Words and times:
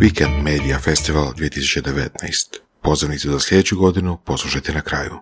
Weekend 0.00 0.42
Media 0.42 0.78
Festival 0.78 1.32
2019. 1.34 2.58
Pozivnicu 2.82 3.30
za 3.32 3.40
sljedeću 3.40 3.76
godinu 3.78 4.18
poslušajte 4.24 4.72
na 4.72 4.80
kraju. 4.80 5.18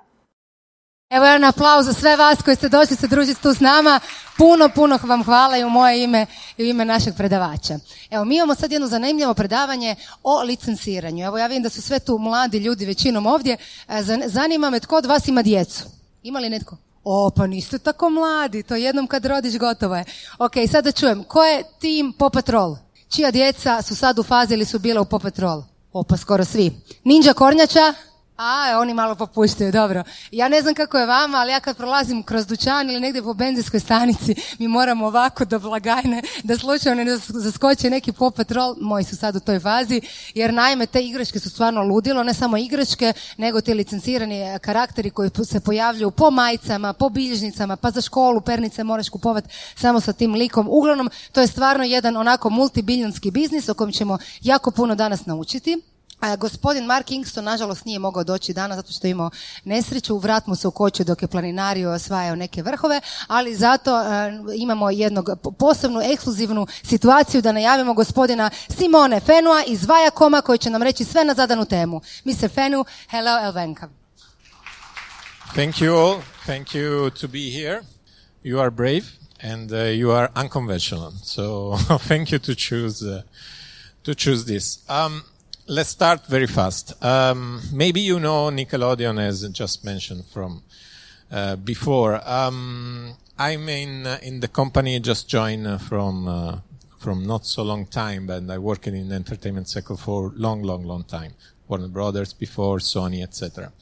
Evo 1.11 1.25
jedan 1.25 1.45
aplauz 1.45 1.87
za 1.87 1.93
sve 1.93 2.17
vas 2.17 2.43
koji 2.43 2.57
ste 2.57 2.69
došli 2.69 2.97
se 2.97 3.09
družiti 3.09 3.43
tu 3.43 3.55
s 3.55 3.61
nama. 3.61 4.01
Puno, 4.39 4.69
puno 4.75 4.99
vam 5.03 5.25
hvala 5.25 5.59
i 5.59 5.65
u 5.65 5.71
moje 5.71 6.05
ime 6.05 6.27
i 6.57 6.63
u 6.63 6.67
ime 6.67 6.85
našeg 6.85 7.15
predavača. 7.17 7.79
Evo, 8.11 8.25
mi 8.25 8.37
imamo 8.37 8.55
sad 8.55 8.73
jedno 8.73 8.89
zanimljivo 8.89 9.35
predavanje 9.35 9.97
o 10.23 10.43
licenciranju. 10.43 11.25
Evo, 11.25 11.39
ja 11.39 11.47
vidim 11.47 11.63
da 11.63 11.71
su 11.71 11.83
sve 11.83 11.99
tu 11.99 12.19
mladi 12.19 12.59
ljudi 12.59 12.87
većinom 12.87 13.27
ovdje. 13.27 13.57
E, 13.89 14.03
zanima 14.27 14.71
me 14.71 14.81
tko 14.81 14.97
od 14.97 15.07
vas 15.07 15.29
ima 15.29 15.43
djecu? 15.43 15.85
Ima 16.23 16.39
li 16.39 16.51
netko? 16.51 16.77
O, 17.05 17.31
pa 17.37 17.47
niste 17.47 17.79
tako 17.79 18.11
mladi, 18.11 18.63
to 18.63 18.75
jednom 18.75 19.07
kad 19.07 19.25
rodiš 19.25 19.59
gotovo 19.59 19.97
je. 19.97 20.05
Ok, 20.39 20.53
sada 20.71 20.93
čujem, 20.93 21.25
ko 21.25 21.45
je 21.45 21.65
tim 21.81 22.13
po 22.19 22.31
Patrol? 22.31 22.84
Čija 23.15 23.31
djeca 23.31 23.83
su 23.83 23.97
sad 23.97 24.19
u 24.19 24.23
fazi 24.23 24.55
ili 24.55 24.65
su 24.65 24.79
bile 24.79 25.01
u 25.01 25.05
po 25.05 25.19
Patrol? 25.19 25.63
O, 25.93 26.03
pa 26.03 26.17
skoro 26.17 26.45
svi. 26.45 26.71
Ninja 27.05 27.35
Kornjača? 27.35 27.95
A, 28.37 28.79
oni 28.81 28.95
malo 28.95 29.15
popuštaju, 29.15 29.73
dobro. 29.73 30.03
Ja 30.31 30.49
ne 30.49 30.63
znam 30.63 30.75
kako 30.75 30.99
je 30.99 31.07
vama, 31.07 31.39
ali 31.39 31.53
ja 31.53 31.61
kad 31.61 31.77
prolazim 31.77 32.23
kroz 32.23 32.47
dućan 32.47 32.91
ili 32.91 33.01
negdje 33.01 33.23
po 33.23 33.35
benzinskoj 33.35 33.81
stanici, 33.81 34.35
mi 34.59 34.69
moramo 34.69 35.07
ovako 35.07 35.45
do 35.45 35.59
blagajne, 35.59 36.23
da 36.43 36.59
slučajno 36.59 37.05
ne 37.05 37.17
zaskoči 37.17 37.91
neki 37.91 38.13
pop 38.13 38.37
patrol, 38.37 38.75
moji 38.81 39.05
su 39.05 39.17
sad 39.17 39.37
u 39.37 39.41
toj 39.41 39.61
fazi, 39.61 40.01
jer 40.35 40.55
naime 40.55 40.87
te 40.87 41.03
igračke 41.05 41.41
su 41.41 41.51
stvarno 41.51 41.83
ludilo, 41.83 42.23
ne 42.23 42.35
samo 42.35 42.57
igračke, 42.57 43.13
nego 43.37 43.61
ti 43.61 43.75
licencirani 43.75 44.41
eh, 44.41 44.59
karakteri 44.59 45.11
koji 45.11 45.31
se 45.45 45.61
pojavljuju 45.61 46.11
po 46.11 46.31
majicama, 46.31 46.93
po 46.93 47.09
bilježnicama, 47.09 47.77
pa 47.77 47.91
za 47.91 48.01
školu, 48.01 48.41
pernice 48.41 48.85
moraš 48.85 49.09
kupovati 49.09 49.49
samo 49.77 50.01
sa 50.01 50.13
tim 50.13 50.35
likom. 50.35 50.67
Uglavnom, 50.71 51.11
to 51.33 51.41
je 51.41 51.47
stvarno 51.47 51.85
jedan 51.85 52.17
onako 52.17 52.51
multibiljonski 52.51 53.31
biznis 53.31 53.69
o 53.69 53.75
kojem 53.75 53.93
ćemo 53.93 54.19
jako 54.41 54.71
puno 54.71 54.95
danas 54.95 55.27
naučiti. 55.27 55.94
A 56.25 56.37
gospodin 56.37 56.87
Mark 56.87 57.07
Kingston 57.07 57.45
nažalost 57.45 57.85
nije 57.85 57.99
mogao 57.99 58.25
doći 58.25 58.53
danas 58.53 58.77
zato 58.77 58.93
što 58.93 59.07
je 59.07 59.11
imao 59.11 59.31
nesreću, 59.65 60.19
vrat 60.19 60.47
mu 60.47 60.57
se 60.57 60.69
ukočio 60.69 61.05
dok 61.05 61.23
je 61.23 61.29
planinario 61.29 61.91
osvajao 61.93 62.37
neke 62.37 62.63
vrhove, 62.63 63.01
ali 63.27 63.57
zato 63.57 64.01
e, 64.01 64.05
imamo 64.57 64.91
jednog 64.91 65.31
posebnu 65.59 66.01
ekskluzivnu 66.01 66.67
situaciju 66.83 67.43
da 67.43 67.53
najavimo 67.53 67.95
gospodina 67.95 68.51
Simone 68.69 69.21
Fenua 69.21 69.63
iz 69.67 69.87
Vajakoma 69.87 70.41
koji 70.41 70.59
će 70.59 70.71
nam 70.71 70.83
reći 70.83 71.05
sve 71.05 71.25
na 71.25 71.35
zadanu 71.35 71.65
temu. 71.65 72.01
Mr. 72.25 72.49
Fenu, 72.55 72.85
hello 73.09 73.45
Elvenka. 73.45 73.89
Thank 75.55 75.75
you 75.75 75.95
all. 75.95 76.21
Thank 76.47 76.69
you 76.69 77.11
to 77.11 77.29
be 77.29 77.51
here. 77.51 77.83
You 78.45 78.61
are 78.61 78.71
brave 78.71 79.05
and 79.43 79.73
uh, 79.73 79.79
you 79.79 80.11
are 80.11 80.29
unconventional. 80.43 81.13
So 81.23 81.77
thank 82.09 82.33
you 82.33 82.39
to 82.39 82.55
choose 82.55 83.03
uh, 83.03 83.23
to 84.03 84.15
choose 84.15 84.45
this. 84.45 84.79
Um, 84.89 85.23
let's 85.67 85.91
start 85.91 86.27
very 86.27 86.47
fast. 86.47 86.93
Um, 87.03 87.63
maybe 87.73 88.01
you 88.01 88.21
know 88.21 88.51
Nickelodeon, 88.51 89.19
as 89.19 89.49
just 89.51 89.85
mentioned 89.85 90.25
from 90.27 90.63
uh, 91.31 91.57
before. 91.57 92.21
Um, 92.29 93.15
I'm 93.39 93.69
in 93.69 94.07
uh, 94.07 94.19
in 94.23 94.41
the 94.41 94.49
company 94.49 95.01
just 95.01 95.29
joined 95.29 95.67
uh, 95.67 95.79
from 95.79 96.29
uh, 96.29 96.59
from 96.99 97.27
not 97.27 97.47
so 97.47 97.63
long 97.63 97.87
time, 97.87 98.27
but 98.27 98.49
I 98.51 98.59
worked 98.59 98.87
in 98.87 99.09
the 99.09 99.15
entertainment 99.15 99.69
sector 99.69 99.97
for 99.97 100.33
long, 100.37 100.63
long, 100.63 100.85
long 100.85 101.05
time. 101.05 101.33
Warner 101.67 101.89
Brothers 101.89 102.35
before 102.35 102.79
Sony, 102.79 103.23
etc. 103.23 103.73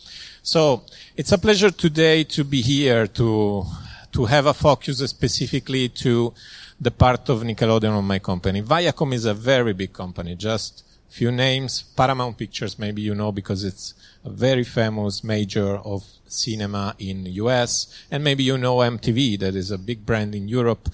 So 0.43 0.85
it's 1.17 1.33
a 1.33 1.39
pleasure 1.39 1.73
today 1.73 2.23
to 2.25 2.45
be 2.45 2.63
here 2.63 3.09
to 3.09 3.65
to 4.13 4.25
have 4.27 4.47
a 4.47 4.55
focus 4.55 4.99
specifically 4.99 5.89
to 5.89 6.33
the 6.81 6.91
part 6.91 7.29
of 7.29 7.43
Nickelodeon 7.43 7.99
of 7.99 8.05
my 8.05 8.21
company. 8.21 8.63
Viacom 8.63 9.13
is 9.15 9.25
a 9.25 9.35
very 9.35 9.73
big 9.73 9.93
company, 9.93 10.37
just 10.37 10.85
few 11.13 11.31
names. 11.31 11.83
Paramount 11.97 12.39
Pictures, 12.39 12.79
maybe 12.79 13.03
you 13.03 13.15
know 13.15 13.31
because 13.31 13.65
it's 13.65 13.95
a 14.25 14.31
very 14.31 14.64
famous 14.64 15.23
major 15.23 15.77
of 15.77 16.05
cinema 16.27 16.95
in 16.98 17.25
the 17.25 17.31
US. 17.33 17.86
And 18.11 18.25
maybe 18.25 18.42
you 18.42 18.57
know 18.57 18.77
MTV, 18.77 19.39
that 19.41 19.55
is 19.55 19.70
a 19.70 19.79
big 19.79 20.07
brand 20.07 20.35
in 20.35 20.48
Europe 20.48 20.89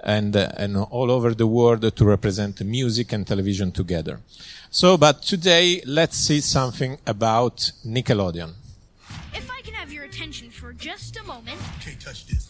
and, 0.00 0.34
uh, 0.34 0.50
and 0.56 0.76
all 0.76 1.10
over 1.10 1.34
the 1.34 1.46
world 1.46 1.94
to 1.94 2.04
represent 2.04 2.60
music 2.64 3.12
and 3.12 3.26
television 3.26 3.70
together. 3.70 4.20
So, 4.70 4.96
but 4.96 5.22
today, 5.22 5.82
let's 5.86 6.16
see 6.16 6.40
something 6.40 6.98
about 7.06 7.72
Nickelodeon. 7.86 8.54
If 9.34 9.50
I 9.50 9.60
can 9.62 9.74
have 9.74 9.92
your 9.92 10.04
attention 10.04 10.50
for 10.50 10.72
just 10.72 11.18
a 11.18 11.24
moment. 11.24 11.60
Can't 11.80 12.00
touch 12.00 12.26
this. 12.26 12.48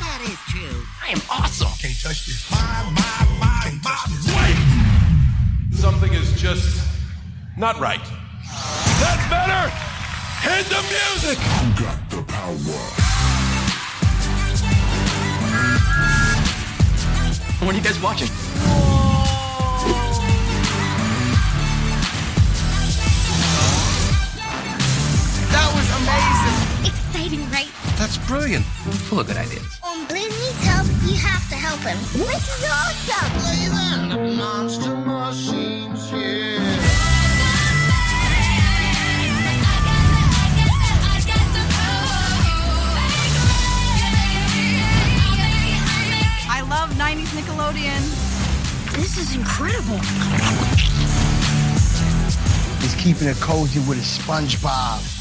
That 0.00 0.20
is 0.24 0.38
true. 0.52 0.82
I 1.04 1.10
am 1.10 1.20
awesome. 1.30 1.68
Can't 1.80 2.00
touch 2.00 2.26
this. 2.26 2.50
My, 2.50 2.82
my, 2.94 3.38
my, 3.40 3.60
Can't 3.64 3.82
touch 3.82 4.04
this. 4.10 4.26
Wait! 4.36 5.05
Something 5.76 6.12
is 6.14 6.32
just 6.40 6.88
not 7.56 7.78
right. 7.78 8.00
That's 8.98 9.28
better! 9.28 9.70
Hit 10.40 10.64
the 10.66 10.82
music! 10.96 11.38
Who 11.38 11.84
got 11.84 12.10
the 12.10 12.22
power? 12.22 13.06
What 17.64 17.74
are 17.74 17.78
you 17.78 17.84
guys 17.84 18.00
watching? 18.02 18.28
That 25.52 25.68
was 25.76 25.88
amazing! 26.00 26.86
Exciting, 26.86 27.50
right? 27.50 27.70
That's 27.98 28.16
brilliant. 28.26 28.64
Full 29.08 29.20
of 29.20 29.26
good 29.26 29.36
ideas. 29.36 29.80
Um, 29.86 30.06
Blaine 30.06 30.28
needs 30.28 30.64
help. 30.64 30.95
You 31.16 31.22
have 31.22 31.48
to 31.48 31.54
help 31.56 31.80
him. 31.80 31.96
This 32.12 32.46
is 32.46 32.64
awesome! 32.68 34.10
The 34.10 34.36
monster 34.36 34.94
machines, 34.94 36.12
yeah. 36.12 36.60
I 46.50 46.60
love 46.68 46.90
90s 46.90 47.32
Nickelodeon. 47.32 48.02
This 48.96 49.16
is 49.16 49.34
incredible. 49.34 50.00
He's 52.82 52.94
keeping 52.96 53.28
it 53.28 53.36
cozy 53.40 53.80
with 53.88 53.96
his 53.96 54.18
SpongeBob. 54.18 55.15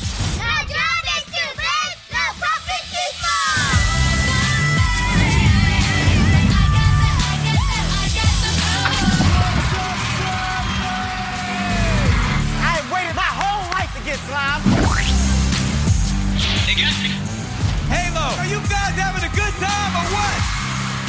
Halo, 16.75 18.35
are 18.35 18.47
you 18.51 18.59
guys 18.67 18.91
having 18.99 19.23
a 19.23 19.31
good 19.31 19.53
time 19.63 19.91
or 19.95 20.03
what? 20.11 20.35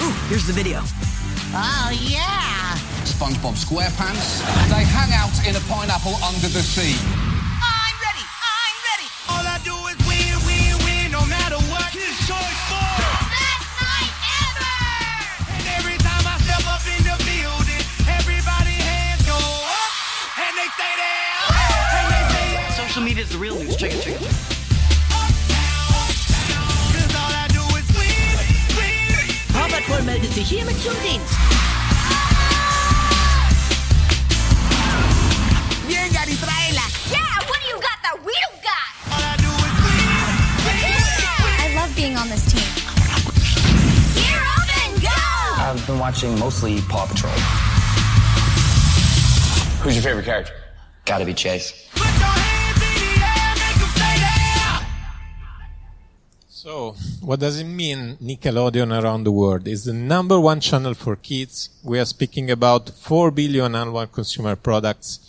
Ooh, 0.07 0.15
here's 0.31 0.47
the 0.47 0.53
video. 0.53 0.79
Oh, 1.51 1.91
yeah! 1.91 2.79
SpongeBob 3.03 3.59
SquarePants. 3.59 4.47
They 4.71 4.87
hang 4.87 5.11
out 5.11 5.35
in 5.43 5.59
a 5.59 5.63
pineapple 5.67 6.23
under 6.23 6.47
the 6.47 6.63
sea. 6.63 6.95
I'm 7.59 7.99
ready. 7.99 8.23
I'm 8.23 8.79
ready. 8.95 9.11
All 9.27 9.43
I 9.43 9.59
do 9.67 9.75
is 9.91 9.99
win, 10.07 10.39
win, 10.47 10.79
win, 10.87 11.11
no 11.11 11.27
matter 11.27 11.59
what. 11.67 11.91
Kids 11.91 12.15
Choice 12.31 12.63
Four. 12.71 13.03
Best 13.27 13.67
night 13.83 14.15
ever. 14.47 14.71
And 15.51 15.67
every 15.83 15.99
time 15.99 16.31
I 16.31 16.39
step 16.47 16.63
up 16.71 16.87
in 16.87 17.03
the 17.03 17.19
building, 17.27 17.83
everybody 18.07 18.71
hands 18.87 19.27
go 19.27 19.35
up, 19.35 19.93
and 20.47 20.55
they 20.55 20.71
stay. 20.79 20.95
And 21.91 22.07
they 22.07 22.23
stay 22.31 22.55
there. 22.55 22.87
Social 22.87 23.03
media 23.03 23.27
is 23.27 23.35
the 23.35 23.39
real 23.43 23.59
news. 23.59 23.75
Check 23.75 23.91
it, 23.91 24.07
check 24.07 24.23
it. 24.23 24.36
Patrol 30.37 30.45
meldet 30.45 30.45
sich 30.45 30.49
hiermit 30.49 30.83
zum 30.83 30.95
Dienst. 31.03 31.35
Venga, 35.89 36.25
y 36.27 36.37
tráela! 36.37 36.87
Yeah, 37.11 37.49
what 37.49 37.59
do 37.61 37.69
you 37.69 37.81
got 37.81 37.99
that 38.03 38.19
we 38.25 38.33
don't 38.45 38.63
got? 38.63 38.93
All 39.13 39.23
I 39.23 39.37
do 39.39 39.49
is 39.49 39.75
win, 39.85 40.13
I 41.59 41.75
love 41.75 41.95
being 41.97 42.17
on 42.17 42.29
this 42.29 42.45
team. 42.53 42.63
Gear 44.15 44.43
up 44.59 44.69
and 44.85 45.03
go! 45.03 45.09
I've 45.59 45.87
been 45.87 45.99
watching 45.99 46.39
mostly 46.39 46.81
Paw 46.83 47.07
Patrol. 47.07 47.33
Who's 49.83 49.95
your 49.95 50.03
favorite 50.03 50.25
character? 50.25 50.53
Gotta 51.05 51.25
be 51.25 51.35
Chase. 51.35 51.86
So, 56.67 56.97
what 57.21 57.39
does 57.39 57.61
it 57.61 57.65
mean 57.83 58.17
Nickelodeon 58.21 58.91
around 59.01 59.23
the 59.23 59.31
world? 59.31 59.69
Is 59.69 59.85
the 59.85 59.93
number 59.93 60.41
one 60.41 60.59
channel 60.59 60.95
for 60.95 61.15
kids. 61.15 61.71
We 61.85 62.01
are 62.01 62.05
speaking 62.05 62.51
about 62.51 62.91
4 62.91 63.31
billion 63.31 63.77
annual 63.77 64.09
consumer 64.09 64.57
products 64.57 65.21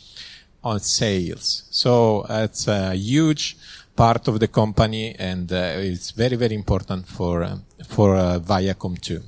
on 0.63 0.80
sales. 0.80 1.66
So, 1.69 2.25
it's 2.28 2.68
a 2.68 2.95
huge 2.95 3.56
part 3.95 4.28
of 4.28 4.39
the 4.39 4.48
company 4.48 5.13
and 5.19 5.54
uh, 5.54 5.74
it's 5.75 6.10
very, 6.10 6.38
very 6.38 6.56
important 6.56 7.07
for, 7.07 7.44
uh, 7.44 7.57
for 7.88 8.16
uh, 8.16 8.39
Viacom 8.39 9.00
too. 9.00 9.22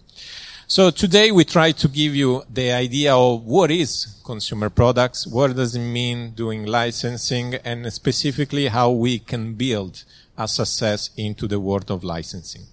So 0.72 0.92
today 0.92 1.32
we 1.32 1.46
try 1.46 1.72
to 1.72 1.88
give 1.88 2.16
you 2.16 2.44
the 2.48 2.72
idea 2.72 3.16
of 3.16 3.44
what 3.44 3.72
is 3.72 4.22
consumer 4.24 4.70
products, 4.70 5.26
what 5.26 5.56
does 5.56 5.76
it 5.76 5.80
mean 5.80 6.30
doing 6.36 6.64
licensing, 6.64 7.56
and 7.56 7.92
specifically 7.92 8.68
how 8.68 8.92
we 8.92 9.18
can 9.18 9.56
build 9.56 10.04
a 10.38 10.48
success 10.48 11.10
into 11.18 11.48
the 11.48 11.60
world 11.60 11.90
of 11.90 12.04
licensing. 12.04 12.68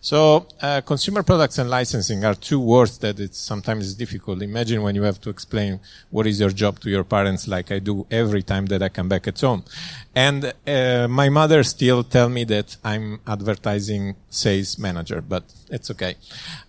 So, 0.00 0.48
uh, 0.60 0.80
consumer 0.80 1.22
products 1.22 1.58
and 1.58 1.70
licensing 1.70 2.24
are 2.24 2.34
two 2.34 2.58
words 2.58 2.98
that 2.98 3.20
it's 3.20 3.38
sometimes 3.38 3.94
difficult. 3.94 4.42
Imagine 4.42 4.82
when 4.82 4.96
you 4.96 5.02
have 5.02 5.20
to 5.20 5.30
explain 5.30 5.78
what 6.10 6.26
is 6.26 6.40
your 6.40 6.50
job 6.50 6.80
to 6.80 6.90
your 6.90 7.04
parents, 7.04 7.46
like 7.46 7.70
I 7.70 7.78
do 7.78 8.04
every 8.10 8.42
time 8.42 8.66
that 8.66 8.82
I 8.82 8.88
come 8.88 9.08
back 9.08 9.28
at 9.28 9.40
home. 9.40 9.64
And 10.12 10.52
uh, 10.66 11.06
my 11.08 11.28
mother 11.28 11.62
still 11.62 12.02
tell 12.02 12.28
me 12.28 12.42
that 12.44 12.76
I'm 12.82 13.20
advertising 13.28 14.16
sales 14.28 14.76
manager, 14.76 15.20
but 15.20 15.44
it's 15.70 15.90
okay. 15.90 16.16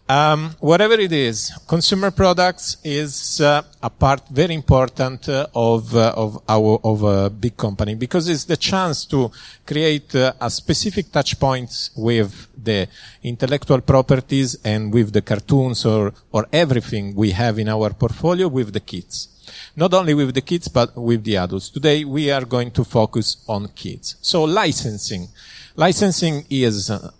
Um, 0.07 0.55
whatever 0.59 0.95
it 0.95 1.11
is, 1.11 1.51
consumer 1.67 2.11
products 2.11 2.77
is 2.83 3.39
uh, 3.41 3.61
a 3.81 3.89
part 3.89 4.27
very 4.29 4.55
important 4.55 5.29
uh, 5.29 5.45
of 5.53 5.95
uh, 5.95 6.13
of 6.15 6.41
our 6.49 6.79
of 6.83 7.03
a 7.03 7.29
big 7.29 7.55
company 7.55 7.95
because 7.95 8.27
it's 8.27 8.45
the 8.45 8.57
chance 8.57 9.05
to 9.05 9.31
create 9.65 10.15
uh, 10.15 10.33
a 10.41 10.49
specific 10.49 11.11
touch 11.11 11.39
points 11.39 11.91
with 11.95 12.47
the 12.57 12.87
intellectual 13.23 13.81
properties 13.81 14.57
and 14.65 14.91
with 14.91 15.13
the 15.13 15.21
cartoons 15.21 15.85
or 15.85 16.11
or 16.31 16.47
everything 16.51 17.15
we 17.15 17.31
have 17.31 17.59
in 17.59 17.69
our 17.69 17.91
portfolio 17.91 18.47
with 18.47 18.73
the 18.73 18.79
kids. 18.79 19.27
Not 19.75 19.93
only 19.93 20.13
with 20.13 20.33
the 20.33 20.41
kids, 20.41 20.67
but 20.67 20.95
with 20.95 21.23
the 21.23 21.37
adults. 21.37 21.69
Today 21.69 22.03
we 22.03 22.31
are 22.31 22.45
going 22.45 22.71
to 22.71 22.83
focus 22.83 23.37
on 23.47 23.67
kids. 23.69 24.15
So 24.21 24.43
licensing. 24.43 25.27
Licensing 25.75 26.45
is 26.49 26.89
uh, 26.89 27.11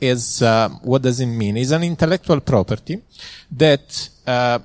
is 0.00 0.42
uh, 0.42 0.68
what 0.82 1.02
does 1.02 1.20
it 1.20 1.26
mean? 1.26 1.56
Is 1.56 1.72
an 1.72 1.82
intellectual 1.82 2.40
property 2.40 3.02
that 3.50 4.08
uh, 4.26 4.58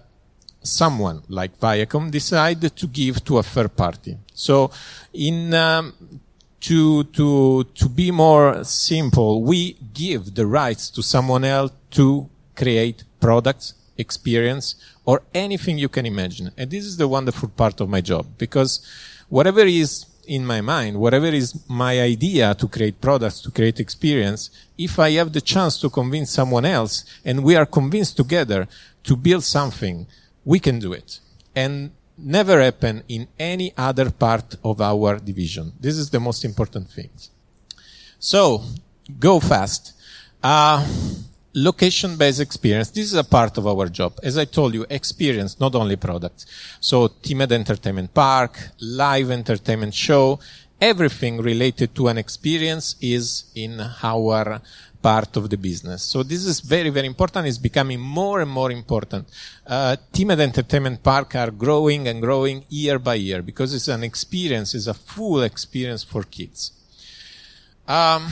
someone 0.61 1.21
like 1.29 1.59
Viacom 1.59 2.11
decide 2.11 2.61
to 2.75 2.87
give 2.87 3.23
to 3.25 3.37
a 3.37 3.43
third 3.43 3.75
party. 3.75 4.17
So, 4.33 4.71
in 5.13 5.53
um, 5.53 5.93
to 6.61 7.03
to 7.05 7.63
to 7.63 7.89
be 7.89 8.11
more 8.11 8.63
simple, 8.63 9.41
we 9.43 9.77
give 9.93 10.35
the 10.35 10.45
rights 10.45 10.89
to 10.91 11.01
someone 11.01 11.43
else 11.45 11.71
to 11.91 12.29
create 12.55 13.03
products, 13.19 13.73
experience, 13.97 14.75
or 15.05 15.21
anything 15.33 15.77
you 15.77 15.89
can 15.89 16.05
imagine. 16.05 16.51
And 16.57 16.69
this 16.69 16.85
is 16.85 16.97
the 16.97 17.07
wonderful 17.07 17.49
part 17.49 17.79
of 17.81 17.89
my 17.89 18.01
job 18.01 18.25
because 18.37 18.81
whatever 19.29 19.61
is 19.61 20.05
in 20.29 20.45
my 20.45 20.61
mind, 20.61 20.99
whatever 20.99 21.25
is 21.25 21.67
my 21.67 21.99
idea 21.99 22.53
to 22.53 22.67
create 22.67 23.01
products, 23.01 23.41
to 23.41 23.51
create 23.51 23.79
experience, 23.79 24.51
if 24.77 24.99
I 24.99 25.09
have 25.11 25.33
the 25.33 25.41
chance 25.41 25.79
to 25.81 25.89
convince 25.89 26.29
someone 26.29 26.65
else 26.65 27.03
and 27.25 27.43
we 27.43 27.55
are 27.55 27.65
convinced 27.65 28.15
together 28.15 28.67
to 29.03 29.15
build 29.15 29.43
something, 29.43 30.05
we 30.45 30.59
can 30.59 30.77
do 30.79 30.93
it. 30.93 31.19
And 31.55 31.91
never 32.15 32.61
happen 32.61 33.03
in 33.07 33.27
any 33.39 33.73
other 33.75 34.11
part 34.11 34.55
of 34.63 34.79
our 34.79 35.17
division. 35.17 35.73
This 35.79 35.97
is 35.97 36.09
the 36.11 36.19
most 36.19 36.45
important 36.45 36.89
thing. 36.89 37.09
So, 38.19 38.63
go 39.19 39.39
fast. 39.39 39.93
Uh, 40.43 40.85
location-based 41.63 42.39
experience. 42.39 42.89
This 42.89 43.05
is 43.05 43.15
a 43.15 43.23
part 43.23 43.57
of 43.57 43.67
our 43.67 43.87
job. 43.87 44.13
As 44.23 44.37
I 44.37 44.45
told 44.45 44.73
you, 44.73 44.85
experience, 44.89 45.59
not 45.59 45.75
only 45.75 45.95
products. 45.95 46.45
So, 46.79 47.07
Themed 47.07 47.51
Entertainment 47.51 48.13
Park, 48.13 48.59
live 48.79 49.31
entertainment 49.31 49.93
show, 49.93 50.39
everything 50.79 51.41
related 51.41 51.93
to 51.95 52.07
an 52.07 52.17
experience 52.17 52.95
is 53.01 53.45
in 53.55 53.81
our 54.03 54.61
part 55.01 55.37
of 55.37 55.49
the 55.49 55.57
business. 55.57 56.03
So 56.03 56.23
this 56.23 56.45
is 56.45 56.59
very, 56.59 56.89
very 56.89 57.07
important. 57.07 57.47
It's 57.47 57.57
becoming 57.57 57.99
more 57.99 58.41
and 58.41 58.51
more 58.51 58.71
important. 58.71 59.27
Uh, 59.65 59.95
Themed 60.13 60.39
Entertainment 60.39 61.01
Park 61.01 61.35
are 61.35 61.51
growing 61.51 62.07
and 62.07 62.21
growing 62.21 62.65
year 62.69 62.99
by 62.99 63.15
year 63.15 63.41
because 63.41 63.73
it's 63.73 63.87
an 63.87 64.03
experience, 64.03 64.75
it's 64.75 64.87
a 64.87 64.93
full 64.93 65.43
experience 65.43 66.03
for 66.03 66.23
kids. 66.23 66.71
Um, 67.87 68.27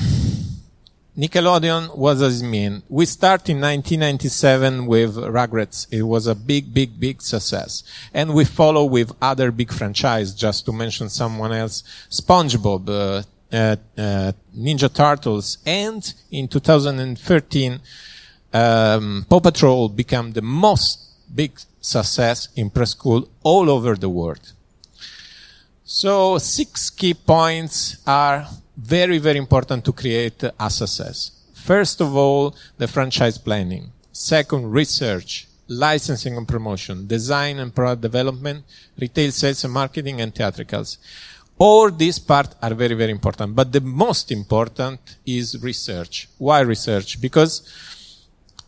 Nickelodeon, 1.17 1.97
was 1.97 2.21
it 2.21 2.45
mean? 2.45 2.83
We 2.89 3.07
start 3.07 3.49
in 3.49 3.59
1997 3.59 4.85
with 4.85 5.15
Rugrats. 5.15 5.87
It 5.89 6.03
was 6.03 6.27
a 6.27 6.35
big, 6.35 6.71
big, 6.71 6.99
big 6.99 7.23
success. 7.23 7.81
And 8.13 8.35
we 8.35 8.45
follow 8.45 8.85
with 8.85 9.11
other 9.19 9.51
big 9.51 9.73
franchise, 9.73 10.35
just 10.35 10.65
to 10.65 10.71
mention 10.71 11.09
someone 11.09 11.53
else, 11.53 11.81
SpongeBob, 12.11 12.87
uh, 12.87 13.23
uh, 13.51 13.75
uh, 13.97 14.31
Ninja 14.55 14.93
Turtles, 14.93 15.57
and 15.65 16.13
in 16.29 16.47
2013, 16.47 17.79
um, 18.53 19.25
Paw 19.27 19.39
Patrol 19.39 19.89
became 19.89 20.33
the 20.33 20.43
most 20.43 20.99
big 21.33 21.59
success 21.81 22.49
in 22.55 22.69
preschool 22.69 23.27
all 23.41 23.71
over 23.71 23.95
the 23.95 24.09
world. 24.09 24.53
So 25.83 26.37
six 26.37 26.91
key 26.91 27.15
points 27.15 27.97
are 28.05 28.47
very, 28.77 29.17
very 29.17 29.39
important 29.39 29.83
to 29.85 29.91
create 29.91 30.43
a 30.43 30.69
success. 30.69 31.31
First 31.53 31.99
of 31.99 32.15
all, 32.15 32.55
the 32.77 32.87
franchise 32.87 33.37
planning. 33.37 33.91
Second, 34.11 34.71
research, 34.71 35.47
licensing 35.67 36.37
and 36.37 36.47
promotion, 36.47 37.07
design 37.07 37.59
and 37.59 37.73
product 37.73 38.01
development, 38.01 38.63
retail 38.99 39.31
sales 39.31 39.63
and 39.63 39.73
marketing, 39.73 40.21
and 40.21 40.33
theatricals. 40.33 40.97
All 41.57 41.89
these 41.89 42.19
parts 42.19 42.55
are 42.61 42.73
very, 42.73 42.93
very 42.93 43.11
important. 43.11 43.55
But 43.55 43.71
the 43.71 43.81
most 43.81 44.31
important 44.31 44.99
is 45.25 45.61
research. 45.61 46.29
Why 46.37 46.59
research? 46.61 47.19
Because 47.19 47.67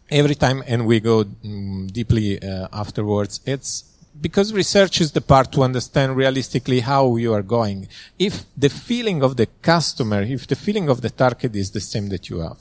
every 0.09 0.35
time, 0.35 0.63
and 0.65 0.87
we 0.87 0.99
go 0.99 1.23
mm, 1.23 1.91
deeply 1.91 2.41
uh, 2.41 2.67
afterwards, 2.73 3.41
it's 3.45 3.88
because 4.21 4.53
research 4.53 5.01
is 5.01 5.11
the 5.11 5.21
part 5.21 5.51
to 5.53 5.63
understand 5.63 6.15
realistically 6.15 6.81
how 6.81 7.15
you 7.15 7.33
are 7.33 7.43
going. 7.43 7.87
If 8.17 8.45
the 8.57 8.69
feeling 8.69 9.23
of 9.23 9.37
the 9.37 9.47
customer, 9.61 10.21
if 10.21 10.47
the 10.47 10.55
feeling 10.55 10.89
of 10.89 11.01
the 11.01 11.09
target 11.09 11.55
is 11.55 11.71
the 11.71 11.79
same 11.79 12.09
that 12.09 12.29
you 12.29 12.39
have. 12.39 12.57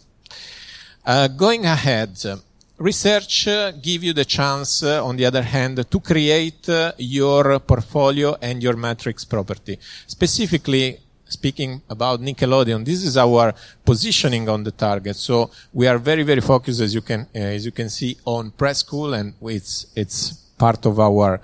Uh, 1.04 1.28
going 1.28 1.64
ahead, 1.64 2.18
uh, 2.26 2.36
research 2.76 3.48
uh, 3.48 3.72
give 3.72 4.04
you 4.04 4.12
the 4.12 4.24
chance, 4.24 4.82
uh, 4.82 5.04
on 5.04 5.16
the 5.16 5.24
other 5.24 5.42
hand, 5.42 5.84
to 5.90 6.00
create 6.00 6.68
uh, 6.68 6.92
your 6.98 7.58
portfolio 7.60 8.36
and 8.40 8.62
your 8.62 8.76
matrix 8.76 9.24
property. 9.24 9.78
Specifically, 10.06 10.98
speaking 11.24 11.82
about 11.88 12.20
Nickelodeon, 12.20 12.84
this 12.84 13.02
is 13.02 13.16
our 13.16 13.54
positioning 13.84 14.48
on 14.48 14.64
the 14.64 14.70
target. 14.70 15.16
So 15.16 15.50
we 15.72 15.86
are 15.86 15.98
very, 15.98 16.22
very 16.22 16.40
focused, 16.40 16.80
as 16.80 16.94
you 16.94 17.00
can, 17.00 17.22
uh, 17.34 17.38
as 17.38 17.64
you 17.64 17.72
can 17.72 17.88
see, 17.88 18.16
on 18.24 18.50
preschool, 18.50 19.18
and 19.18 19.34
it's 19.42 19.86
it's 19.94 20.47
part 20.58 20.86
of 20.86 20.98
our 20.98 21.40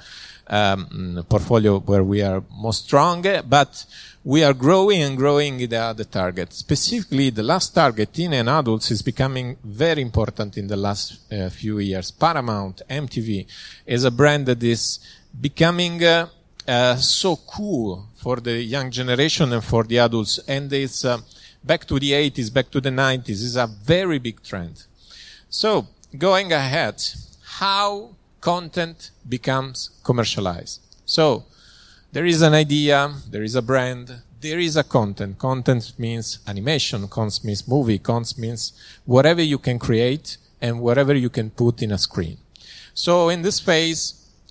um, 0.47 1.25
portfolio 1.28 1.78
where 1.80 2.04
we 2.04 2.23
are 2.23 2.42
most 2.56 2.85
strong, 2.85 3.25
but 3.49 3.87
we 4.25 4.42
are 4.42 4.54
growing 4.54 5.02
and 5.02 5.16
growing 5.16 5.61
in 5.61 5.71
the 5.71 5.76
other 5.76 6.04
target. 6.04 6.52
Specifically, 6.52 7.30
the 7.30 7.42
last 7.42 7.75
target, 7.75 8.12
teen 8.12 8.33
and 8.33 8.49
adults, 8.49 8.90
is 8.90 9.02
becoming 9.02 9.56
very 9.62 10.02
important 10.02 10.56
in 10.56 10.66
the 10.66 10.76
last 10.76 11.33
uh, 11.33 11.50
few 11.50 11.78
years. 11.78 12.11
Paramount, 12.11 12.83
MTV, 12.88 13.47
is 13.87 14.04
a 14.04 14.11
brand 14.11 14.47
that 14.47 14.62
is 14.62 14.99
becoming 15.40 16.02
uh, 16.02 16.26
uh, 16.66 16.97
so 16.97 17.37
cool 17.37 18.06
for 18.14 18.37
the 18.37 18.62
young 18.62 18.90
generation 18.90 19.52
and 19.52 19.62
for 19.62 19.85
the 19.85 19.99
adults, 19.99 20.38
and 20.49 20.73
it's 20.73 21.04
uh, 21.04 21.18
back 21.62 21.85
to 21.85 21.99
the 21.99 22.12
80s, 22.12 22.52
back 22.52 22.71
to 22.71 22.80
the 22.80 22.90
90s. 22.90 23.28
is 23.28 23.56
a 23.56 23.66
very 23.66 24.18
big 24.18 24.42
trend. 24.42 24.85
So, 25.50 25.87
going 26.16 26.52
ahead, 26.52 27.02
how 27.42 28.13
content 28.44 29.10
becomes 29.26 29.88
commercialized. 30.04 30.78
So, 31.06 31.46
there 32.12 32.26
is 32.26 32.42
an 32.42 32.52
idea, 32.52 33.10
there 33.30 33.42
is 33.42 33.54
a 33.54 33.62
brand, 33.62 34.20
there 34.42 34.58
is 34.58 34.76
a 34.76 34.84
content. 34.84 35.38
Content 35.38 35.94
means 35.96 36.40
animation, 36.46 37.08
content 37.08 37.44
means 37.46 37.66
movie, 37.66 37.98
content 37.98 38.38
means 38.38 38.72
whatever 39.06 39.40
you 39.40 39.58
can 39.58 39.78
create 39.78 40.36
and 40.60 40.80
whatever 40.80 41.14
you 41.14 41.30
can 41.30 41.48
put 41.48 41.82
in 41.82 41.90
a 41.90 41.96
screen. 41.96 42.36
So 42.92 43.30
in 43.30 43.40
this 43.40 43.60
phase, 43.60 44.02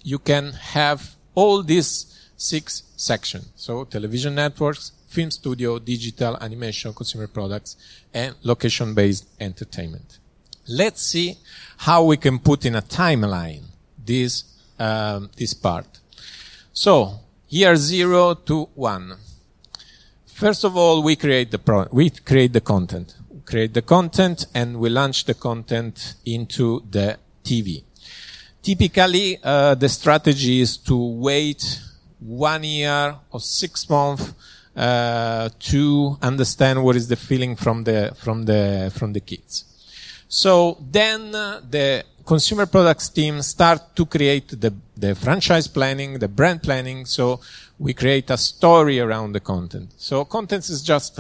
you 0.02 0.18
can 0.18 0.54
have 0.54 1.14
all 1.36 1.62
these 1.62 1.92
six 2.36 2.84
sections. 2.98 3.48
So 3.56 3.84
television 3.84 4.34
networks, 4.34 4.92
film 5.08 5.30
studio, 5.30 5.78
digital, 5.78 6.36
animation, 6.42 6.96
consumer 6.96 7.28
products, 7.28 7.78
and 8.12 8.34
location-based 8.42 9.28
entertainment. 9.40 10.18
Let's 10.68 11.04
see 11.04 11.38
how 11.78 12.06
we 12.06 12.18
can 12.18 12.40
put 12.40 12.66
in 12.66 12.76
a 12.76 12.82
timeline 12.82 13.66
this, 14.06 14.44
um, 14.80 15.30
this 15.38 15.54
part. 15.54 15.86
So, 16.72 17.20
year 17.50 17.76
zero 17.76 18.34
to 18.34 18.70
one. 18.74 19.16
First 20.26 20.64
of 20.64 20.76
all, 20.76 21.04
we 21.04 21.16
create 21.16 21.52
the 21.52 21.60
pro- 21.60 21.88
we 21.92 22.10
create 22.10 22.54
the 22.54 22.62
content. 22.62 23.16
We 23.30 23.42
create 23.42 23.74
the 23.74 23.84
content 23.84 24.48
and 24.54 24.80
we 24.80 24.90
launch 24.90 25.26
the 25.26 25.36
content 25.36 26.16
into 26.26 26.84
the 26.90 27.18
TV. 27.44 27.84
Typically, 28.62 29.38
uh, 29.44 29.76
the 29.76 29.90
strategy 29.90 30.62
is 30.62 30.78
to 30.78 30.98
wait 30.98 31.80
one 32.20 32.64
year 32.64 33.16
or 33.32 33.40
six 33.40 33.88
months 33.90 34.34
uh, 34.76 35.50
to 35.60 36.18
understand 36.22 36.84
what 36.84 36.96
is 36.96 37.08
the 37.08 37.16
feeling 37.16 37.56
from 37.56 37.84
the 37.84 38.14
from 38.16 38.46
the 38.46 38.92
from 38.96 39.14
the 39.14 39.20
kids. 39.20 39.66
So 40.28 40.78
then 40.82 41.36
uh, 41.36 41.62
the 41.70 42.04
consumer 42.26 42.66
products 42.66 43.10
team 43.10 43.42
start 43.42 43.96
to 43.96 44.06
create 44.06 44.60
the, 44.60 44.74
the 44.96 45.16
franchise 45.16 45.68
planning, 45.68 46.20
the 46.20 46.28
brand 46.28 46.64
planning. 46.64 47.06
So 47.06 47.40
we 47.80 47.94
create 47.94 48.30
a 48.30 48.38
story 48.38 49.00
around 49.00 49.34
the 49.34 49.40
content. 49.40 49.94
So 49.98 50.26
content 50.26 50.70
is 50.70 50.82
just 50.82 51.20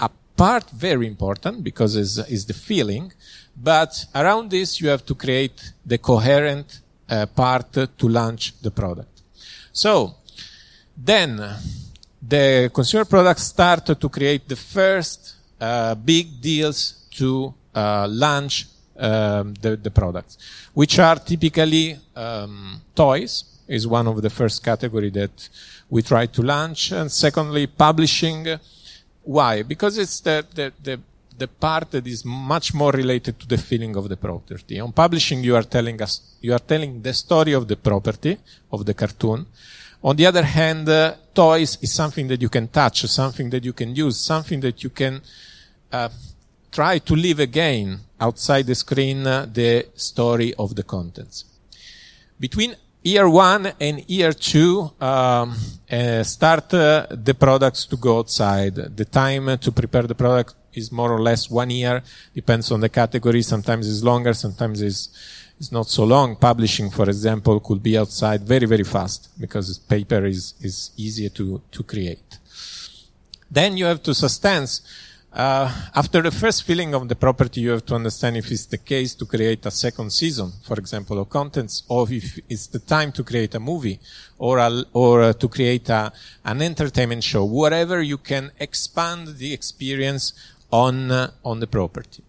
a 0.00 0.10
part 0.36 0.70
very 0.70 1.06
important 1.06 1.62
because 1.62 1.96
it's, 1.96 2.18
is 2.30 2.46
the 2.46 2.54
feeling, 2.54 3.12
but 3.56 4.06
around 4.14 4.50
this 4.50 4.80
you 4.80 4.88
have 4.88 5.04
to 5.06 5.14
create 5.14 5.72
the 5.84 5.98
coherent 5.98 6.80
uh, 7.10 7.26
part 7.26 7.72
to 7.72 8.08
launch 8.08 8.60
the 8.60 8.70
product. 8.70 9.22
So 9.72 10.14
then 10.96 11.40
the 12.20 12.70
consumer 12.72 13.04
products 13.04 13.44
start 13.44 13.86
to 13.86 14.08
create 14.08 14.48
the 14.48 14.56
first 14.56 15.36
uh, 15.60 15.94
big 15.94 16.40
deals 16.40 17.06
to 17.12 17.54
uh, 17.74 18.06
launch 18.10 18.66
um, 18.98 19.54
the, 19.54 19.76
the 19.76 19.90
products, 19.90 20.38
which 20.74 20.98
are 20.98 21.16
typically 21.16 21.96
um, 22.16 22.80
toys 22.94 23.44
is 23.66 23.86
one 23.86 24.06
of 24.06 24.20
the 24.22 24.30
first 24.30 24.64
category 24.64 25.10
that 25.10 25.48
we 25.88 26.02
try 26.02 26.26
to 26.26 26.42
launch, 26.42 26.92
and 26.92 27.10
secondly, 27.10 27.66
publishing. 27.66 28.58
Why? 29.22 29.62
Because 29.62 29.98
it's 29.98 30.20
the, 30.20 30.44
the, 30.54 30.72
the 30.82 31.00
the 31.38 31.46
part 31.46 31.92
that 31.92 32.06
is 32.06 32.24
much 32.24 32.74
more 32.74 32.90
related 32.90 33.38
to 33.38 33.46
the 33.46 33.56
feeling 33.56 33.94
of 33.96 34.08
the 34.08 34.16
property. 34.16 34.80
On 34.80 34.90
publishing, 34.90 35.44
you 35.44 35.54
are 35.54 35.62
telling 35.62 36.02
us, 36.02 36.20
you 36.40 36.52
are 36.52 36.58
telling 36.58 37.00
the 37.00 37.14
story 37.14 37.52
of 37.52 37.68
the 37.68 37.76
property, 37.76 38.36
of 38.72 38.84
the 38.84 38.92
cartoon. 38.92 39.46
On 40.02 40.16
the 40.16 40.26
other 40.26 40.42
hand, 40.42 40.88
uh, 40.88 41.14
toys 41.32 41.78
is 41.80 41.92
something 41.92 42.26
that 42.26 42.42
you 42.42 42.48
can 42.48 42.66
touch, 42.68 43.06
something 43.06 43.48
that 43.50 43.64
you 43.64 43.72
can 43.72 43.94
use, 43.94 44.16
something 44.18 44.60
that 44.60 44.82
you 44.82 44.90
can 44.90 45.20
uh, 45.92 46.08
try 46.72 46.98
to 46.98 47.14
live 47.14 47.38
again 47.38 48.00
outside 48.20 48.66
the 48.66 48.74
screen 48.74 49.26
uh, 49.26 49.46
the 49.52 49.86
story 49.94 50.54
of 50.54 50.74
the 50.74 50.82
contents. 50.82 51.44
Between 52.38 52.74
year 53.02 53.28
one 53.28 53.72
and 53.80 54.08
year 54.08 54.32
two, 54.32 54.92
um, 55.00 55.56
uh, 55.90 56.22
start 56.22 56.74
uh, 56.74 57.06
the 57.10 57.34
products 57.34 57.86
to 57.86 57.96
go 57.96 58.18
outside. 58.18 58.74
The 58.74 59.04
time 59.04 59.58
to 59.58 59.72
prepare 59.72 60.02
the 60.02 60.14
product 60.14 60.54
is 60.72 60.92
more 60.92 61.12
or 61.12 61.20
less 61.20 61.50
one 61.50 61.70
year. 61.70 62.02
Depends 62.34 62.70
on 62.70 62.80
the 62.80 62.88
category. 62.88 63.42
Sometimes 63.42 63.88
it's 63.88 64.02
longer. 64.02 64.34
Sometimes 64.34 64.82
it's, 64.82 65.08
it's 65.58 65.72
not 65.72 65.86
so 65.88 66.04
long. 66.04 66.36
Publishing, 66.36 66.90
for 66.90 67.08
example, 67.08 67.60
could 67.60 67.82
be 67.82 67.96
outside 67.96 68.42
very, 68.42 68.66
very 68.66 68.84
fast 68.84 69.28
because 69.40 69.78
paper 69.78 70.24
is, 70.24 70.54
is 70.60 70.90
easier 70.96 71.30
to, 71.30 71.62
to 71.70 71.82
create. 71.82 72.38
Then 73.50 73.76
you 73.76 73.86
have 73.86 74.02
to 74.02 74.14
sustain 74.14 74.66
uh, 75.32 75.70
after 75.94 76.22
the 76.22 76.30
first 76.30 76.64
feeling 76.64 76.94
of 76.94 77.06
the 77.06 77.14
property, 77.14 77.60
you 77.60 77.70
have 77.70 77.84
to 77.84 77.94
understand 77.94 78.36
if 78.36 78.50
it's 78.50 78.64
the 78.66 78.78
case 78.78 79.14
to 79.14 79.26
create 79.26 79.64
a 79.66 79.70
second 79.70 80.10
season, 80.10 80.52
for 80.62 80.78
example, 80.78 81.18
of 81.18 81.28
contents, 81.28 81.82
or 81.88 82.10
if 82.10 82.38
it's 82.48 82.66
the 82.68 82.78
time 82.78 83.12
to 83.12 83.22
create 83.22 83.54
a 83.54 83.60
movie, 83.60 84.00
or 84.38 84.58
a, 84.58 84.84
or 84.94 85.22
uh, 85.22 85.32
to 85.34 85.48
create 85.48 85.90
a, 85.90 86.10
an 86.44 86.62
entertainment 86.62 87.22
show. 87.22 87.44
Whatever 87.44 88.00
you 88.00 88.16
can 88.16 88.52
expand 88.58 89.36
the 89.36 89.52
experience 89.52 90.32
on 90.72 91.10
uh, 91.10 91.30
on 91.44 91.60
the 91.60 91.66
property. 91.66 92.22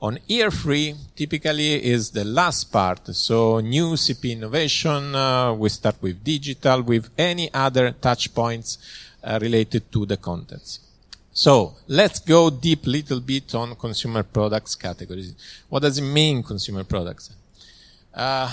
On 0.00 0.16
year 0.28 0.52
three, 0.52 0.94
typically 1.16 1.84
is 1.84 2.12
the 2.12 2.24
last 2.24 2.70
part. 2.70 3.04
So 3.16 3.58
new 3.58 3.94
CP 3.94 4.30
innovation. 4.30 5.12
Uh, 5.12 5.54
we 5.54 5.68
start 5.70 5.96
with 6.00 6.22
digital, 6.22 6.82
with 6.82 7.10
any 7.18 7.52
other 7.52 7.90
touch 7.90 8.32
points 8.32 8.78
related 9.40 9.90
to 9.90 10.06
the 10.06 10.16
contents. 10.16 10.87
So 11.38 11.76
let's 11.86 12.18
go 12.18 12.50
deep 12.50 12.84
little 12.84 13.20
bit 13.20 13.54
on 13.54 13.76
consumer 13.76 14.24
products 14.24 14.74
categories. 14.74 15.36
What 15.68 15.82
does 15.82 15.96
it 15.96 16.02
mean, 16.02 16.42
consumer 16.42 16.82
products? 16.82 17.30
Uh, 18.12 18.50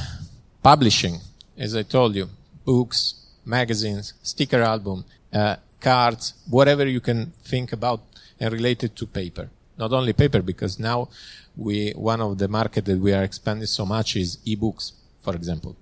publishing, 0.61 1.15
as 1.57 1.75
I 1.75 1.81
told 1.81 2.13
you, 2.13 2.29
books, 2.63 2.99
magazines, 3.43 4.13
sticker 4.21 4.61
album, 4.61 5.03
uh, 5.33 5.55
cards, 5.81 6.35
whatever 6.47 6.85
you 6.85 6.99
can 6.99 7.31
think 7.43 7.73
about 7.73 8.01
and 8.39 8.53
related 8.53 8.95
to 8.97 9.07
paper. 9.07 9.49
Not 9.79 9.91
only 9.91 10.13
paper, 10.13 10.43
because 10.43 10.77
now 10.77 11.09
we, 11.57 11.91
one 11.93 12.21
of 12.21 12.37
the 12.37 12.47
market 12.47 12.85
that 12.85 12.99
we 12.99 13.13
are 13.13 13.23
expanding 13.23 13.65
so 13.65 13.87
much 13.87 14.15
is 14.15 14.37
ebooks, 14.45 14.91
for 15.23 15.35
example. 15.35 15.75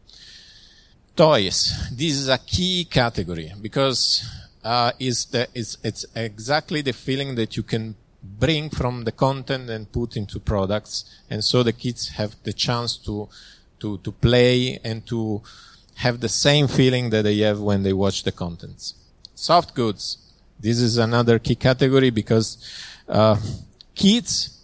Toys. 1.18 1.90
This 1.92 2.14
is 2.14 2.30
a 2.30 2.38
key 2.38 2.86
category 2.86 3.52
because 3.62 4.24
uh, 4.64 4.92
is 5.00 5.28
is 5.54 5.78
it's 5.84 6.06
exactly 6.16 6.82
the 6.82 6.94
feeling 6.94 7.36
that 7.36 7.58
you 7.58 7.64
can 7.64 7.96
bring 8.24 8.70
from 8.70 9.04
the 9.04 9.12
content 9.12 9.70
and 9.70 9.92
put 9.92 10.16
into 10.16 10.40
products, 10.40 11.06
and 11.30 11.44
so 11.44 11.64
the 11.64 11.74
kids 11.74 12.10
have 12.10 12.36
the 12.44 12.54
chance 12.54 12.98
to 12.98 13.28
to 13.80 13.98
to 14.00 14.12
play 14.12 14.80
and 14.84 15.06
to 15.08 15.42
have 15.96 16.20
the 16.20 16.30
same 16.30 16.68
feeling 16.68 17.10
that 17.10 17.24
they 17.24 17.38
have 17.40 17.60
when 17.60 17.84
they 17.84 17.94
watch 17.94 18.24
the 18.24 18.32
contents. 18.32 18.96
Soft 19.36 19.76
goods. 19.76 20.18
This 20.60 20.80
is 20.80 20.98
another 20.98 21.40
key 21.40 21.56
category 21.56 22.10
because 22.10 22.58
uh, 23.10 23.38
kids 23.94 24.62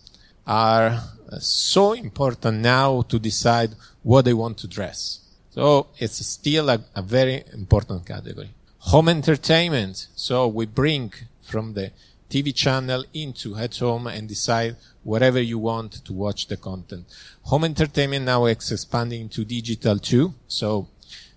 are 0.48 1.02
so 1.40 1.94
important 1.94 2.60
now 2.60 3.02
to 3.04 3.20
decide 3.20 3.72
what 4.02 4.26
they 4.26 4.34
want 4.34 4.58
to 4.60 4.68
dress. 4.68 5.20
So 5.52 5.88
it's 5.98 6.26
still 6.26 6.70
a, 6.70 6.80
a 6.96 7.02
very 7.02 7.44
important 7.54 8.06
category. 8.06 8.50
Home 8.90 9.10
entertainment. 9.10 10.08
So 10.16 10.48
we 10.48 10.66
bring 10.66 11.14
from 11.44 11.76
the 11.76 11.92
TV 12.28 12.56
channel 12.56 13.06
into 13.14 13.56
at 13.56 13.78
home 13.78 14.08
and 14.08 14.28
decide 14.28 14.78
whatever 15.04 15.40
you 15.40 15.60
want 15.60 16.04
to 16.06 16.12
watch 16.12 16.48
the 16.48 16.58
content. 16.58 17.06
Home 17.44 17.66
entertainment 17.66 18.26
now 18.26 18.46
is 18.46 18.72
expanding 18.72 19.30
to 19.30 19.46
digital 19.46 20.00
too. 20.00 20.34
So 20.48 20.88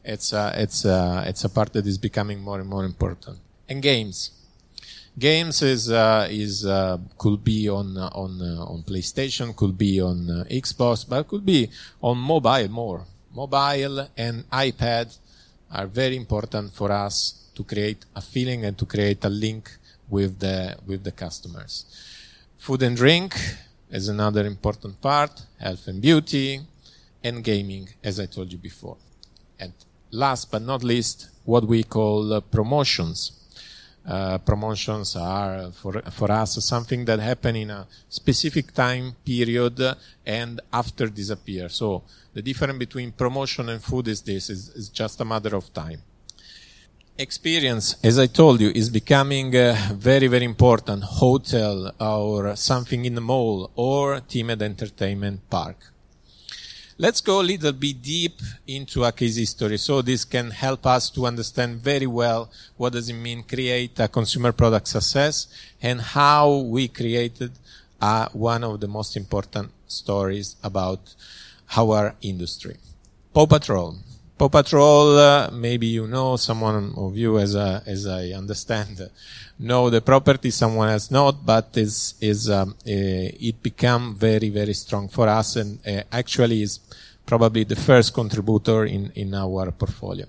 it's 0.02 0.32
a, 0.32 0.54
it's 0.56 0.86
a, 0.86 1.24
it's 1.26 1.44
a 1.44 1.50
part 1.50 1.74
that 1.74 1.86
is 1.86 1.98
becoming 1.98 2.40
more 2.40 2.58
and 2.58 2.70
more 2.70 2.86
important. 2.86 3.36
And 3.68 3.82
games. 3.82 4.30
Games 5.18 5.60
is, 5.60 5.90
uh, 5.90 6.28
is, 6.30 6.64
uh, 6.64 6.96
could 7.18 7.44
be 7.44 7.68
on, 7.68 7.98
uh, 7.98 8.08
on, 8.14 8.40
uh, 8.40 8.64
on 8.64 8.82
PlayStation, 8.82 9.54
could 9.54 9.76
be 9.76 10.00
on 10.00 10.30
uh, 10.30 10.44
Xbox, 10.50 11.06
but 11.06 11.28
could 11.28 11.44
be 11.44 11.68
on 12.00 12.16
mobile 12.16 12.68
more. 12.68 13.04
Mobile 13.34 14.08
and 14.16 14.48
iPad 14.48 15.18
are 15.70 15.86
very 15.86 16.16
important 16.16 16.72
for 16.72 16.90
us 16.90 17.40
to 17.54 17.64
create 17.64 18.04
a 18.14 18.20
feeling 18.20 18.64
and 18.64 18.76
to 18.78 18.86
create 18.86 19.24
a 19.24 19.28
link 19.28 19.70
with 20.08 20.38
the 20.38 20.76
with 20.86 21.04
the 21.04 21.12
customers. 21.12 21.74
Food 22.58 22.82
and 22.82 22.96
drink 22.96 23.34
is 23.90 24.08
another 24.08 24.46
important 24.46 25.00
part, 25.00 25.42
health 25.58 25.86
and 25.88 26.00
beauty, 26.00 26.60
and 27.24 27.44
gaming, 27.44 27.88
as 28.02 28.18
I 28.20 28.26
told 28.26 28.52
you 28.52 28.58
before. 28.58 28.96
And 29.58 29.72
last 30.10 30.50
but 30.50 30.62
not 30.62 30.82
least, 30.82 31.28
what 31.44 31.64
we 31.66 31.82
call 31.82 32.32
uh, 32.32 32.40
promotions. 32.40 33.38
Uh, 34.04 34.36
promotions 34.38 35.14
are 35.14 35.70
for 35.70 36.02
for 36.10 36.28
us 36.32 36.64
something 36.64 37.04
that 37.04 37.20
happen 37.20 37.54
in 37.54 37.70
a 37.70 37.86
specific 38.08 38.72
time 38.74 39.14
period 39.24 39.78
and 40.26 40.60
after 40.72 41.06
disappear. 41.06 41.68
So 41.68 42.02
the 42.34 42.42
difference 42.42 42.78
between 42.78 43.12
promotion 43.12 43.68
and 43.68 43.80
food 43.80 44.08
is 44.08 44.20
this: 44.22 44.50
is, 44.50 44.70
is 44.70 44.88
just 44.88 45.20
a 45.20 45.24
matter 45.24 45.54
of 45.54 45.72
time 45.72 46.02
experience, 47.18 47.96
as 48.02 48.18
I 48.18 48.26
told 48.26 48.60
you, 48.60 48.70
is 48.70 48.90
becoming 48.90 49.54
uh, 49.56 49.76
very, 49.92 50.26
very 50.26 50.44
important. 50.44 51.04
Hotel 51.04 51.92
or 52.00 52.56
something 52.56 53.04
in 53.04 53.14
the 53.14 53.20
mall 53.20 53.70
or 53.76 54.20
themed 54.20 54.62
entertainment 54.62 55.48
park. 55.50 55.76
Let's 56.98 57.20
go 57.20 57.40
a 57.40 57.42
little 57.42 57.72
bit 57.72 58.02
deep 58.02 58.40
into 58.66 59.04
a 59.04 59.12
case 59.12 59.36
history. 59.36 59.78
So 59.78 60.02
this 60.02 60.24
can 60.24 60.50
help 60.50 60.86
us 60.86 61.10
to 61.10 61.26
understand 61.26 61.80
very 61.80 62.06
well 62.06 62.50
what 62.76 62.92
does 62.92 63.08
it 63.08 63.14
mean 63.14 63.42
create 63.42 63.98
a 63.98 64.08
consumer 64.08 64.52
product 64.52 64.88
success 64.88 65.46
and 65.80 66.00
how 66.00 66.58
we 66.58 66.88
created 66.88 67.52
uh, 68.00 68.28
one 68.32 68.62
of 68.62 68.80
the 68.80 68.88
most 68.88 69.16
important 69.16 69.70
stories 69.86 70.56
about 70.62 71.14
our 71.76 72.14
industry. 72.22 72.76
Paw 73.32 73.46
Patrol. 73.46 73.96
Paw 74.42 74.48
Patrol, 74.48 75.16
uh, 75.20 75.50
maybe 75.52 75.86
you 75.86 76.08
know, 76.08 76.34
someone 76.34 76.92
of 76.96 77.16
you, 77.16 77.38
as, 77.38 77.54
uh, 77.54 77.80
as 77.86 78.08
I 78.08 78.30
understand, 78.30 79.00
uh, 79.00 79.06
know 79.60 79.88
the 79.88 80.00
property, 80.00 80.50
someone 80.50 80.88
else 80.88 81.12
not, 81.12 81.46
but 81.46 81.68
is, 81.76 82.14
is, 82.20 82.50
um, 82.50 82.70
uh, 82.70 82.74
it 82.84 83.62
become 83.62 84.16
very, 84.16 84.48
very 84.48 84.74
strong 84.74 85.06
for 85.06 85.28
us 85.28 85.54
and 85.54 85.78
uh, 85.86 86.02
actually 86.10 86.62
is 86.62 86.80
probably 87.24 87.62
the 87.62 87.76
first 87.76 88.12
contributor 88.12 88.84
in, 88.84 89.12
in 89.14 89.32
our 89.32 89.70
portfolio. 89.70 90.26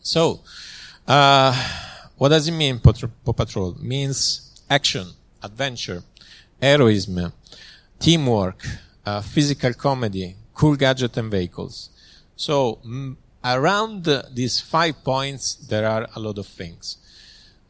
So, 0.00 0.42
uh, 1.08 1.52
what 2.18 2.28
does 2.28 2.46
it 2.46 2.52
mean, 2.52 2.78
Paw 2.78 3.32
Patrol? 3.32 3.74
means 3.80 4.62
action, 4.70 5.08
adventure, 5.42 6.04
heroism, 6.62 7.32
teamwork, 7.98 8.64
physical 9.24 9.74
comedy, 9.74 10.36
cool 10.54 10.76
gadget 10.76 11.16
and 11.16 11.32
vehicles. 11.32 11.90
So, 12.36 12.78
m- 12.84 13.16
around 13.54 14.04
these 14.32 14.60
five 14.60 15.04
points, 15.04 15.54
there 15.54 15.86
are 15.86 16.06
a 16.14 16.20
lot 16.20 16.38
of 16.38 16.46
things. 16.46 16.98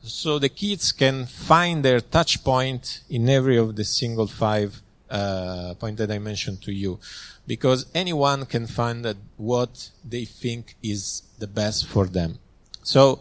So 0.03 0.39
the 0.39 0.49
kids 0.49 0.93
can 0.93 1.27
find 1.27 1.85
their 1.85 2.01
touch 2.01 2.45
point 2.45 3.01
in 3.11 3.29
every 3.29 3.57
of 3.57 3.77
the 3.77 3.85
single 3.85 4.27
five 4.27 4.81
uh, 5.11 5.75
point 5.79 5.97
that 5.99 6.11
I 6.11 6.19
mentioned 6.19 6.63
to 6.63 6.73
you. 6.73 6.99
because 7.47 7.87
anyone 7.95 8.45
can 8.45 8.67
find 8.67 9.05
that 9.05 9.17
what 9.37 9.91
they 10.05 10.25
think 10.25 10.77
is 10.83 11.23
the 11.39 11.47
best 11.47 11.87
for 11.87 12.07
them. 12.07 12.39
So 12.83 13.21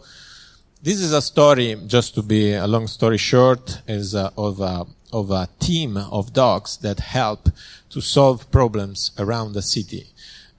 this 0.82 1.00
is 1.00 1.12
a 1.12 1.22
story, 1.22 1.76
just 1.86 2.14
to 2.14 2.22
be 2.22 2.52
a 2.52 2.66
long 2.66 2.86
story 2.86 3.18
short, 3.18 3.80
is 3.86 4.14
uh, 4.14 4.30
of 4.36 4.60
a 4.60 4.86
of 5.12 5.30
a 5.30 5.48
team 5.60 5.96
of 5.96 6.32
dogs 6.32 6.78
that 6.78 6.98
help 6.98 7.48
to 7.88 8.00
solve 8.00 8.50
problems 8.50 9.12
around 9.18 9.52
the 9.52 9.62
city, 9.62 10.08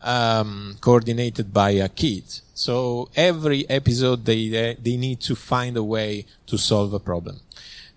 um, 0.08 0.78
coordinated 0.80 1.54
by 1.54 1.72
a 1.72 1.90
kid. 1.90 2.24
So 2.54 3.10
every 3.16 3.70
episode 3.70 4.24
they, 4.26 4.76
they 4.82 4.96
need 4.96 5.20
to 5.22 5.36
find 5.36 5.76
a 5.76 5.84
way 5.84 6.26
to 6.48 6.58
solve 6.58 6.94
a 6.94 7.00
problem. 7.00 7.42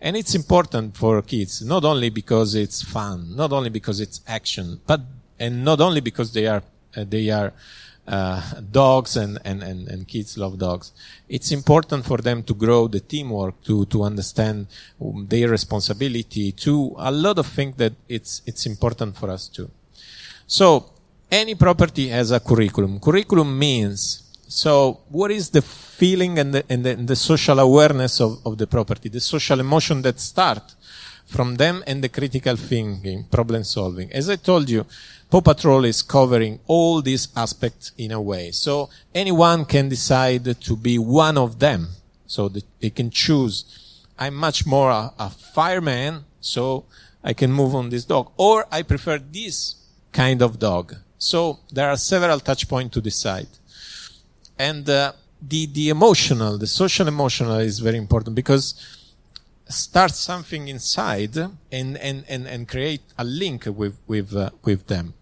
And 0.00 0.16
it's 0.16 0.34
important 0.34 0.96
for 0.96 1.22
kids, 1.22 1.62
not 1.62 1.84
only 1.84 2.10
because 2.10 2.54
it's 2.54 2.82
fun, 2.82 3.36
not 3.36 3.52
only 3.52 3.70
because 3.70 4.00
it's 4.00 4.20
action, 4.26 4.80
but, 4.86 5.02
and 5.38 5.64
not 5.64 5.80
only 5.80 6.00
because 6.00 6.32
they 6.32 6.46
are, 6.46 6.62
uh, 6.96 7.04
they 7.06 7.30
are, 7.30 7.52
uh, 8.08 8.42
dogs 8.72 9.16
and, 9.16 9.38
and, 9.44 9.62
and, 9.62 9.86
and 9.86 10.08
kids 10.08 10.36
love 10.36 10.58
dogs. 10.58 10.90
It's 11.28 11.52
important 11.52 12.04
for 12.04 12.18
them 12.18 12.42
to 12.44 12.54
grow 12.54 12.88
the 12.88 12.98
teamwork, 12.98 13.62
to, 13.64 13.84
to 13.86 14.02
understand 14.02 14.66
um, 15.00 15.26
their 15.28 15.48
responsibility, 15.48 16.50
to 16.52 16.96
a 16.98 17.12
lot 17.12 17.38
of 17.38 17.46
things 17.46 17.76
that 17.76 17.92
it's, 18.08 18.42
it's 18.46 18.66
important 18.66 19.16
for 19.16 19.30
us 19.30 19.46
too. 19.46 19.70
So, 20.46 20.90
any 21.30 21.54
property 21.54 22.08
has 22.08 22.30
a 22.30 22.40
curriculum. 22.40 22.99
Curriculum 23.00 23.58
means, 23.58 24.22
so 24.49 25.00
what 25.08 25.30
is 25.30 25.50
the 25.50 25.62
feeling 25.62 26.38
and 26.38 26.54
the, 26.54 26.64
and 26.68 26.84
the, 26.84 26.90
and 26.90 27.08
the 27.08 27.16
social 27.16 27.58
awareness 27.58 28.20
of, 28.20 28.44
of 28.44 28.58
the 28.58 28.66
property, 28.66 29.08
the 29.08 29.20
social 29.20 29.60
emotion 29.60 30.02
that 30.02 30.18
start 30.18 30.75
from 31.26 31.56
them 31.56 31.84
and 31.87 32.02
the 32.02 32.08
critical 32.08 32.56
thinking, 32.56 33.25
problem 33.30 33.62
solving. 33.62 34.12
As 34.12 34.28
I 34.28 34.37
told 34.37 34.68
you, 34.68 34.84
Paw 35.30 35.40
Patrol 35.40 35.84
is 35.84 36.02
covering 36.02 36.58
all 36.66 37.00
these 37.00 37.28
aspects 37.37 37.92
in 37.96 38.10
a 38.10 38.20
way. 38.20 38.50
So 38.50 38.90
anyone 39.14 39.64
can 39.64 39.88
decide 39.88 40.60
to 40.60 40.76
be 40.76 40.99
one 40.99 41.38
of 41.38 41.60
them. 41.60 41.88
So 42.26 42.49
they 42.49 42.90
can 42.90 43.10
choose. 43.10 44.04
I'm 44.18 44.34
much 44.34 44.66
more 44.66 44.90
a, 44.90 45.12
a 45.18 45.30
fireman, 45.30 46.25
so 46.40 46.87
I 47.22 47.32
can 47.32 47.52
move 47.52 47.75
on 47.76 47.90
this 47.90 48.04
dog. 48.04 48.32
Or 48.37 48.66
I 48.72 48.82
prefer 48.82 49.18
this 49.18 49.76
kind 50.12 50.42
of 50.42 50.58
dog. 50.58 50.96
So 51.20 51.58
there 51.70 51.90
are 51.90 51.98
several 51.98 52.40
touch 52.40 52.66
points 52.66 52.94
to 52.94 53.00
decide. 53.02 53.46
And 54.58 54.88
uh, 54.88 55.12
the, 55.40 55.66
the 55.66 55.90
emotional, 55.90 56.56
the 56.56 56.66
social 56.66 57.06
emotional 57.08 57.58
is 57.58 57.78
very 57.78 57.98
important 57.98 58.34
because 58.34 58.74
start 59.68 60.12
something 60.12 60.66
inside 60.68 61.36
and, 61.36 61.98
and, 61.98 62.24
and, 62.26 62.46
and 62.46 62.66
create 62.66 63.02
a 63.18 63.24
link 63.24 63.66
with, 63.66 63.98
with, 64.06 64.34
uh, 64.34 64.48
with 64.64 64.86
them. 64.86 65.12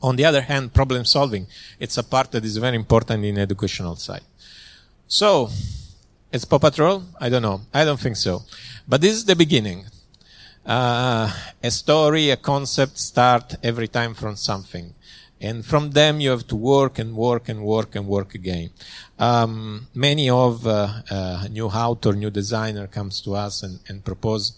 On 0.00 0.14
the 0.14 0.24
other 0.24 0.42
hand, 0.42 0.72
problem 0.72 1.04
solving, 1.04 1.48
it's 1.80 1.98
a 1.98 2.04
part 2.04 2.30
that 2.30 2.44
is 2.44 2.56
very 2.56 2.76
important 2.76 3.24
in 3.24 3.36
educational 3.36 3.96
side. 3.96 4.22
So, 5.08 5.50
it's 6.30 6.44
Paw 6.44 6.58
Patrol? 6.58 7.02
I 7.20 7.28
don't 7.30 7.42
know. 7.42 7.62
I 7.74 7.84
don't 7.84 7.98
think 7.98 8.14
so. 8.14 8.42
But 8.86 9.00
this 9.00 9.14
is 9.14 9.24
the 9.24 9.34
beginning. 9.34 9.86
Uh, 10.64 11.32
a 11.62 11.70
story, 11.72 12.30
a 12.30 12.36
concept 12.36 12.96
start 12.98 13.56
every 13.62 13.88
time 13.88 14.14
from 14.14 14.36
something. 14.36 14.94
And 15.40 15.64
from 15.64 15.90
them 15.90 16.20
you 16.20 16.30
have 16.30 16.46
to 16.48 16.56
work 16.56 16.98
and 16.98 17.14
work 17.14 17.48
and 17.48 17.62
work 17.62 17.94
and 17.94 18.06
work 18.06 18.34
again. 18.34 18.70
Um, 19.18 19.86
many 19.94 20.28
of 20.28 20.66
uh, 20.66 21.02
uh, 21.10 21.46
new 21.50 21.66
author, 21.66 22.12
new 22.12 22.30
designer 22.30 22.86
comes 22.86 23.20
to 23.22 23.34
us 23.34 23.62
and, 23.62 23.78
and 23.88 24.04
propose 24.04 24.52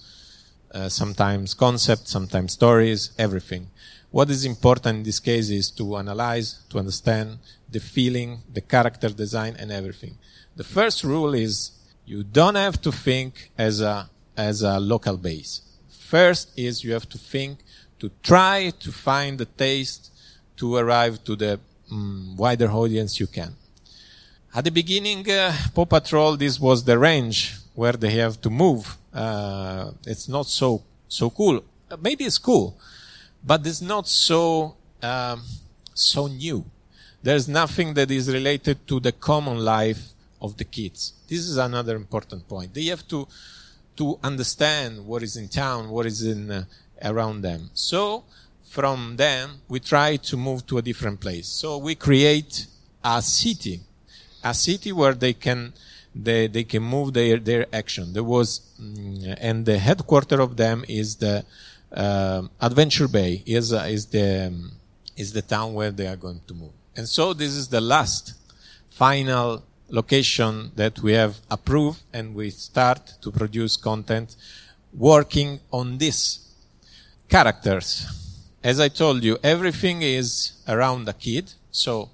uh, 0.73 0.89
sometimes 0.89 1.53
concepts, 1.55 2.11
sometimes 2.11 2.53
stories, 2.53 3.11
everything. 3.19 3.69
What 4.11 4.31
is 4.31 4.45
important 4.45 4.99
in 4.99 5.03
this 5.05 5.21
case 5.21 5.51
is 5.51 5.71
to 5.73 5.97
analyze, 5.97 6.61
to 6.71 6.79
understand 6.79 7.39
the 7.71 7.81
feeling, 7.81 8.39
the 8.53 8.61
character 8.61 9.09
design, 9.09 9.57
and 9.59 9.71
everything. 9.71 10.19
The 10.57 10.65
first 10.65 11.05
rule 11.05 11.35
is 11.35 11.73
you 12.07 12.25
don't 12.25 12.57
have 12.57 12.81
to 12.83 12.91
think 12.91 13.51
as 13.57 13.81
a 13.81 14.11
as 14.37 14.63
a 14.63 14.81
local 14.81 15.17
base. 15.17 15.61
First 15.89 16.51
is 16.57 16.83
you 16.83 16.93
have 16.93 17.09
to 17.11 17.19
think 17.19 17.61
to 18.01 18.11
try 18.23 18.73
to 18.81 18.91
find 18.91 19.39
the 19.39 19.45
taste 19.45 20.10
to 20.61 20.77
arrive 20.77 21.25
to 21.25 21.35
the 21.35 21.59
um, 21.91 22.37
wider 22.37 22.71
audience 22.71 23.19
you 23.19 23.27
can. 23.27 23.53
At 24.55 24.65
the 24.65 24.71
beginning, 24.71 25.29
uh, 25.31 25.53
Paw 25.75 25.87
Patrol, 25.87 26.37
this 26.37 26.61
was 26.61 26.85
the 26.85 26.99
range 26.99 27.57
where 27.75 27.95
they 27.95 28.11
have 28.23 28.41
to 28.43 28.51
move. 28.51 28.97
Uh, 29.13 29.93
it's 30.07 30.29
not 30.29 30.47
so 30.47 30.83
so 31.09 31.31
cool. 31.31 31.57
Uh, 31.91 31.97
maybe 32.01 32.25
it's 32.25 32.39
cool, 32.39 32.77
but 33.45 33.67
it's 33.67 33.81
not 33.81 34.07
so 34.07 34.77
um, 35.03 35.43
so 35.95 36.27
new. 36.27 36.65
There's 37.23 37.49
nothing 37.49 37.95
that 37.95 38.11
is 38.11 38.29
related 38.29 38.87
to 38.89 39.01
the 39.01 39.13
common 39.13 39.59
life 39.59 40.03
of 40.41 40.57
the 40.57 40.65
kids. 40.65 41.15
This 41.29 41.41
is 41.41 41.57
another 41.57 41.97
important 41.97 42.47
point. 42.49 42.75
They 42.75 42.87
have 42.87 43.07
to 43.09 43.27
to 43.97 44.19
understand 44.23 45.07
what 45.07 45.23
is 45.23 45.37
in 45.37 45.49
town, 45.49 45.91
what 45.91 46.07
is 46.07 46.23
in 46.23 46.51
uh, 46.51 46.65
around 47.03 47.43
them. 47.43 47.71
So 47.75 48.25
from 48.71 49.17
them, 49.17 49.63
we 49.69 49.81
try 49.81 50.15
to 50.15 50.37
move 50.37 50.65
to 50.65 50.79
a 50.79 50.83
different 50.83 51.19
place. 51.19 51.49
So 51.49 51.77
we 51.77 51.97
create 51.97 52.69
a 53.03 53.21
city, 53.21 53.81
a 54.45 54.55
city 54.55 54.93
where 54.93 55.13
they 55.13 55.33
can, 55.33 55.73
they, 56.15 56.47
they 56.47 56.63
can 56.63 56.85
move 56.85 57.13
their, 57.13 57.39
their 57.39 57.67
action. 57.73 58.13
There 58.13 58.23
was, 58.23 58.61
mm, 58.81 59.37
and 59.41 59.67
the 59.67 59.77
headquarter 59.77 60.41
of 60.41 60.57
them 60.57 60.85
is 60.89 61.17
the, 61.17 61.45
uh, 61.93 62.43
Adventure 62.61 63.09
Bay 63.09 63.43
is, 63.45 63.73
uh, 63.73 63.89
is 63.91 64.07
the, 64.07 64.47
um, 64.47 64.71
is 65.17 65.33
the 65.33 65.43
town 65.43 65.75
where 65.75 65.91
they 65.91 66.07
are 66.07 66.21
going 66.27 66.41
to 66.47 66.55
move. 66.55 66.71
And 66.95 67.09
so 67.09 67.33
this 67.33 67.51
is 67.51 67.67
the 67.67 67.81
last 67.81 68.35
final 68.89 69.65
location 69.89 70.71
that 70.77 71.01
we 71.01 71.15
have 71.15 71.41
approved 71.51 72.03
and 72.13 72.37
we 72.37 72.51
start 72.51 73.15
to 73.21 73.33
produce 73.33 73.77
content 73.77 74.37
working 74.95 75.59
on 75.73 75.99
these 75.99 76.47
characters 77.29 78.30
as 78.63 78.79
I 78.79 78.89
told 78.89 79.25
you, 79.25 79.39
everything 79.43 80.03
is 80.03 80.53
around 80.69 81.05
the 81.05 81.15
kid. 81.15 81.53
So 81.71 82.11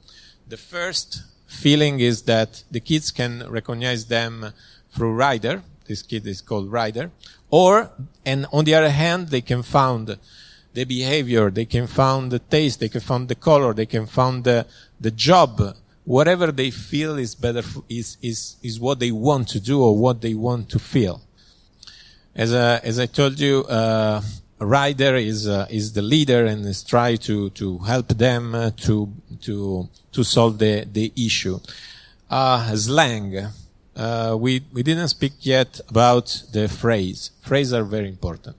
the 0.49 0.57
first 0.57 1.23
feeling 1.47 2.01
is 2.01 2.23
that 2.23 2.63
the 2.71 2.81
kids 2.81 3.11
can 3.11 3.45
recognize 3.49 4.07
them 4.07 4.53
through 4.91 5.15
Ryder. 5.15 5.63
This 5.87 6.03
kid 6.03 6.27
is 6.27 6.41
called 6.41 6.71
Ryder. 6.71 7.11
Or, 7.51 7.91
and 8.25 8.47
on 8.53 8.65
the 8.65 8.75
other 8.75 8.91
hand, 8.91 9.29
they 9.29 9.41
can 9.41 9.63
find 9.63 10.19
the 10.75 10.85
behavior, 10.85 11.51
they 11.51 11.65
can 11.65 11.87
find 11.87 12.31
the 12.31 12.39
taste, 12.39 12.81
they 12.81 12.89
can 12.89 13.01
find 13.01 13.29
the 13.29 13.35
color, 13.35 13.73
they 13.73 13.87
can 13.87 14.07
find 14.07 14.45
the, 14.45 14.67
the 15.01 15.11
job. 15.11 15.75
Whatever 16.05 16.53
they 16.53 16.71
feel 16.71 17.17
is 17.17 17.35
better, 17.35 17.63
is, 17.89 18.19
is, 18.21 18.57
is 18.63 18.79
what 18.79 19.01
they 19.01 19.11
want 19.11 19.49
to 19.49 19.61
do 19.61 19.83
or 19.83 19.97
what 19.97 20.21
they 20.21 20.35
want 20.35 20.69
to 20.71 20.79
feel. 20.79 21.23
As, 22.35 22.53
uh, 22.53 22.81
as 22.83 22.99
I 22.99 23.07
told 23.07 23.41
you, 23.41 23.65
uh, 23.65 24.21
Ryder 24.59 25.17
is 25.17 25.47
uh, 25.47 25.67
is 25.69 25.93
the 25.93 26.03
leader 26.03 26.47
and 26.47 26.65
is 26.65 26.83
try 26.83 27.17
to 27.17 27.51
to 27.51 27.79
help 27.79 28.09
them 28.09 28.55
uh, 28.55 28.71
to 28.79 29.13
to 29.43 29.89
to 30.13 30.25
solve 30.25 30.59
the 30.59 30.87
the 30.91 31.13
issue. 31.17 31.61
Uh, 32.31 32.75
slang. 32.75 33.49
Uh, 33.95 34.37
we 34.39 34.63
we 34.73 34.83
didn't 34.83 35.09
speak 35.09 35.35
yet 35.41 35.81
about 35.89 36.43
the 36.53 36.69
phrase. 36.69 37.31
Phrases 37.43 37.75
are 37.75 37.85
very 37.85 38.09
important. 38.09 38.57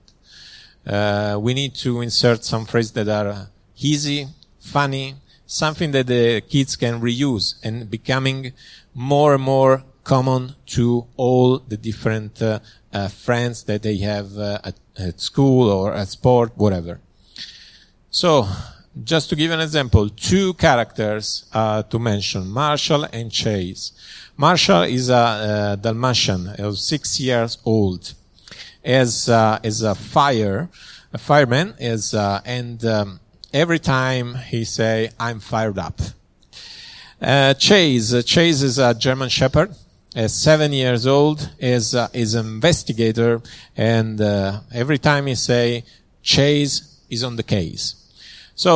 Uh, 0.86 1.36
we 1.40 1.52
need 1.52 1.74
to 1.74 2.00
insert 2.00 2.44
some 2.44 2.64
phrases 2.64 2.92
that 2.92 3.08
are 3.08 3.48
easy, 3.76 4.26
funny, 4.60 5.14
something 5.46 5.90
that 5.90 6.06
the 6.06 6.40
kids 6.42 6.76
can 6.76 7.00
reuse 7.00 7.54
and 7.62 7.90
becoming 7.90 8.52
more 8.94 9.34
and 9.34 9.42
more 9.42 9.84
common 10.02 10.54
to 10.64 11.06
all 11.16 11.58
the 11.58 11.76
different 11.76 12.40
uh, 12.40 12.58
friends 13.08 13.64
that 13.64 13.82
they 13.82 13.98
have 13.98 14.38
at, 14.38 14.74
at, 14.98 15.20
school 15.20 15.70
or 15.70 15.94
at 15.94 16.08
sport, 16.08 16.52
whatever. 16.56 17.00
So, 18.10 18.48
just 19.04 19.28
to 19.30 19.36
give 19.36 19.50
an 19.50 19.60
example, 19.60 20.08
two 20.08 20.54
characters 20.54 21.44
uh, 21.52 21.82
to 21.84 21.98
mention, 21.98 22.48
Marshall 22.48 23.04
and 23.12 23.30
Chase. 23.30 23.92
Marshall 24.36 24.82
is 24.82 25.08
a 25.08 25.14
uh, 25.14 25.76
Dalmatian, 25.76 26.48
is 26.58 26.80
six 26.80 27.20
years 27.20 27.58
old, 27.64 28.14
as 28.84 29.28
uh, 29.28 29.58
is 29.62 29.82
a 29.82 29.94
fire, 29.94 30.68
a 31.12 31.18
fireman 31.18 31.74
is, 31.78 32.14
and 32.14 32.84
um, 32.84 33.20
every 33.52 33.78
time 33.78 34.34
he 34.34 34.64
say, 34.64 35.10
"I'm 35.18 35.40
fired 35.40 35.78
up." 35.78 36.00
Chase, 37.58 38.24
Chase 38.24 38.62
is 38.62 38.78
a 38.78 38.94
German 38.94 39.28
Shepherd, 39.28 39.74
is 40.24 40.32
seven 40.34 40.72
years 40.72 41.06
old, 41.06 41.38
is 41.58 41.94
uh, 41.94 42.08
is 42.12 42.34
an 42.34 42.46
investigator, 42.46 43.32
and 43.76 44.20
uh, 44.20 44.60
every 44.72 44.98
time 44.98 45.24
he 45.26 45.34
say 45.34 45.84
Chase 46.22 46.76
is 47.08 47.22
on 47.28 47.36
the 47.36 47.42
case. 47.56 47.84
So 48.54 48.72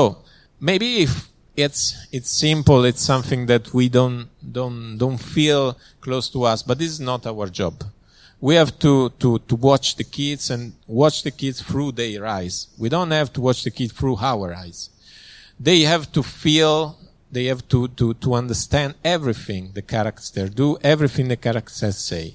maybe 0.61 0.89
if 1.03 1.29
it's 1.57 1.83
it's 2.17 2.31
simple, 2.31 2.81
it's 2.91 3.05
something 3.13 3.47
that 3.47 3.65
we 3.75 3.89
don't 3.89 4.29
don't 4.59 4.99
don't 5.03 5.23
feel 5.37 5.77
close 6.01 6.27
to 6.31 6.45
us, 6.45 6.63
but 6.63 6.79
this 6.79 6.91
is 6.97 7.01
not 7.01 7.27
our 7.27 7.47
job. 7.61 7.75
We 8.41 8.55
have 8.61 8.73
to 8.85 9.11
to 9.23 9.39
to 9.49 9.55
watch 9.57 9.97
the 9.97 10.05
kids 10.05 10.51
and 10.51 10.73
watch 10.87 11.23
the 11.23 11.31
kids 11.31 11.59
through 11.69 11.93
their 11.93 12.27
eyes. 12.27 12.69
We 12.79 12.89
don't 12.89 13.11
have 13.11 13.31
to 13.35 13.41
watch 13.41 13.61
the 13.63 13.71
kids 13.71 13.93
through 13.93 14.19
our 14.21 14.55
eyes. 14.55 14.91
they 15.63 15.81
have 15.83 16.11
to 16.13 16.23
feel, 16.23 16.99
they 17.33 17.47
have 17.47 17.67
to, 17.69 17.89
to, 17.89 18.15
to 18.15 18.35
understand 18.35 18.95
everything 19.03 19.71
the 19.73 19.83
characters 19.83 20.51
do, 20.51 20.77
everything 20.85 21.29
the 21.29 21.37
characters 21.37 21.97
say. 21.97 22.35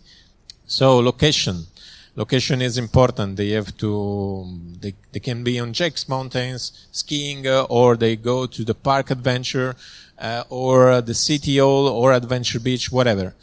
So 0.66 0.98
location. 1.00 1.68
Location 2.16 2.64
is 2.64 2.80
important. 2.80 3.38
They 3.38 3.50
have 3.50 3.78
to, 3.78 4.60
they, 4.82 4.96
they 5.12 5.20
can 5.20 5.44
be 5.44 5.60
on 5.60 5.72
Jake's 5.72 6.10
Mountains 6.10 6.88
skiing, 6.92 7.46
uh, 7.46 7.68
or 7.70 7.96
they 7.96 8.16
go 8.16 8.48
to 8.48 8.64
the 8.64 8.74
park 8.74 9.12
adventure, 9.12 9.76
uh, 10.18 10.44
or 10.50 11.00
the 11.02 11.14
city 11.14 11.60
hall, 11.60 11.88
or 11.88 12.12
adventure 12.14 12.60
beach, 12.60 12.92
whatever. 12.92 13.36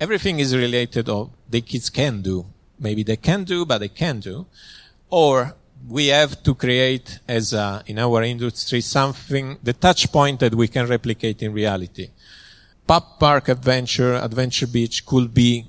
Everything 0.00 0.40
is 0.40 0.56
related, 0.56 1.10
or 1.10 1.30
the 1.50 1.60
kids 1.60 1.90
can 1.90 2.22
do. 2.22 2.46
Maybe 2.80 3.02
they 3.02 3.18
can 3.18 3.44
do, 3.44 3.66
but 3.66 3.78
they 3.78 3.88
can 3.88 4.20
do. 4.20 4.46
Or 5.10 5.54
we 5.88 6.08
have 6.08 6.42
to 6.42 6.54
create 6.54 7.18
as 7.28 7.52
a, 7.52 7.82
in 7.86 7.98
our 7.98 8.22
industry 8.22 8.80
something, 8.80 9.58
the 9.62 9.72
touch 9.72 10.10
point 10.10 10.40
that 10.40 10.54
we 10.54 10.68
can 10.68 10.86
replicate 10.86 11.42
in 11.42 11.52
reality. 11.52 12.10
Pub 12.86 13.18
Park 13.18 13.48
Adventure, 13.48 14.14
Adventure 14.14 14.66
Beach 14.66 15.04
could 15.04 15.32
be 15.32 15.66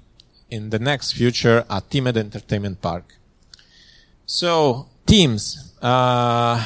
in 0.50 0.70
the 0.70 0.80
next 0.80 1.14
future 1.14 1.66
a 1.70 1.82
themed 1.82 2.18
entertainment 2.18 2.82
park. 2.82 3.16
So 4.26 4.88
teams, 5.06 5.74
uh, 5.82 6.64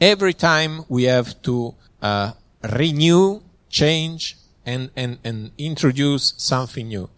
every 0.00 0.34
time 0.34 0.84
we 0.88 1.04
have 1.04 1.40
to 1.42 1.74
uh, 2.02 2.32
renew, 2.62 3.40
change, 3.68 4.36
and, 4.66 4.90
and, 4.96 5.18
and 5.24 5.50
introduce 5.58 6.34
something 6.36 6.88
new. 6.88 7.08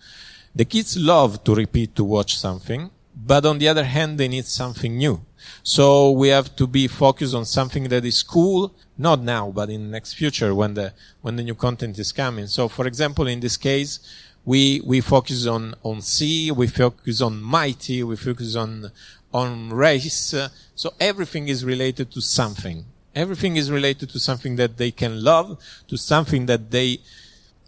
The 0.54 0.64
kids 0.64 0.96
love 0.96 1.44
to 1.44 1.54
repeat 1.54 1.96
to 1.96 2.04
watch 2.04 2.36
something, 2.38 2.90
but 3.14 3.44
on 3.46 3.58
the 3.58 3.68
other 3.68 3.84
hand, 3.84 4.18
they 4.18 4.28
need 4.28 4.44
something 4.44 4.96
new. 4.96 5.24
So 5.62 6.10
we 6.10 6.28
have 6.28 6.54
to 6.56 6.66
be 6.66 6.88
focused 6.88 7.34
on 7.34 7.44
something 7.44 7.84
that 7.88 8.04
is 8.04 8.22
cool, 8.22 8.74
not 8.98 9.20
now, 9.22 9.50
but 9.50 9.70
in 9.70 9.84
the 9.84 9.90
next 9.90 10.14
future 10.14 10.54
when 10.54 10.74
the, 10.74 10.92
when 11.20 11.36
the 11.36 11.42
new 11.42 11.54
content 11.54 11.98
is 11.98 12.12
coming. 12.12 12.46
So 12.46 12.68
for 12.68 12.86
example, 12.86 13.26
in 13.26 13.40
this 13.40 13.56
case, 13.56 14.00
we, 14.44 14.80
we 14.84 15.00
focus 15.00 15.46
on, 15.46 15.74
on 15.82 16.00
sea, 16.02 16.50
we 16.50 16.66
focus 16.66 17.20
on 17.20 17.40
mighty, 17.40 18.02
we 18.02 18.16
focus 18.16 18.56
on, 18.56 18.90
on 19.32 19.70
race. 19.70 20.34
So 20.74 20.94
everything 20.98 21.48
is 21.48 21.64
related 21.64 22.10
to 22.12 22.20
something. 22.20 22.84
Everything 23.14 23.56
is 23.56 23.70
related 23.70 24.10
to 24.10 24.18
something 24.18 24.56
that 24.56 24.78
they 24.78 24.90
can 24.90 25.22
love, 25.22 25.58
to 25.88 25.96
something 25.96 26.46
that 26.46 26.70
they 26.70 26.98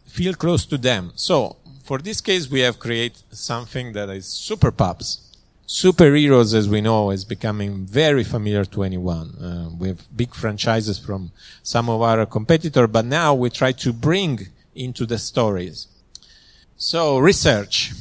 feel 0.06 0.34
close 0.34 0.64
to 0.66 0.78
them. 0.78 1.12
So 1.14 1.56
for 1.84 1.98
this 1.98 2.20
case, 2.20 2.50
we 2.50 2.60
have 2.60 2.78
created 2.78 3.22
something 3.30 3.92
that 3.92 4.08
is 4.08 4.26
super 4.26 4.72
pups 4.72 5.23
superheroes, 5.66 6.54
as 6.54 6.68
we 6.68 6.80
know, 6.80 7.10
is 7.10 7.24
becoming 7.24 7.86
very 7.86 8.24
familiar 8.24 8.64
to 8.66 8.82
anyone. 8.82 9.34
Uh, 9.36 9.70
we 9.78 9.88
have 9.88 10.16
big 10.16 10.34
franchises 10.34 10.98
from 10.98 11.32
some 11.62 11.88
of 11.88 12.02
our 12.02 12.26
competitors, 12.26 12.88
but 12.90 13.04
now 13.04 13.34
we 13.34 13.50
try 13.50 13.72
to 13.72 13.92
bring 13.92 14.48
into 14.74 15.06
the 15.06 15.18
stories. 15.18 15.88
So 16.76 17.18
research, 17.18 17.92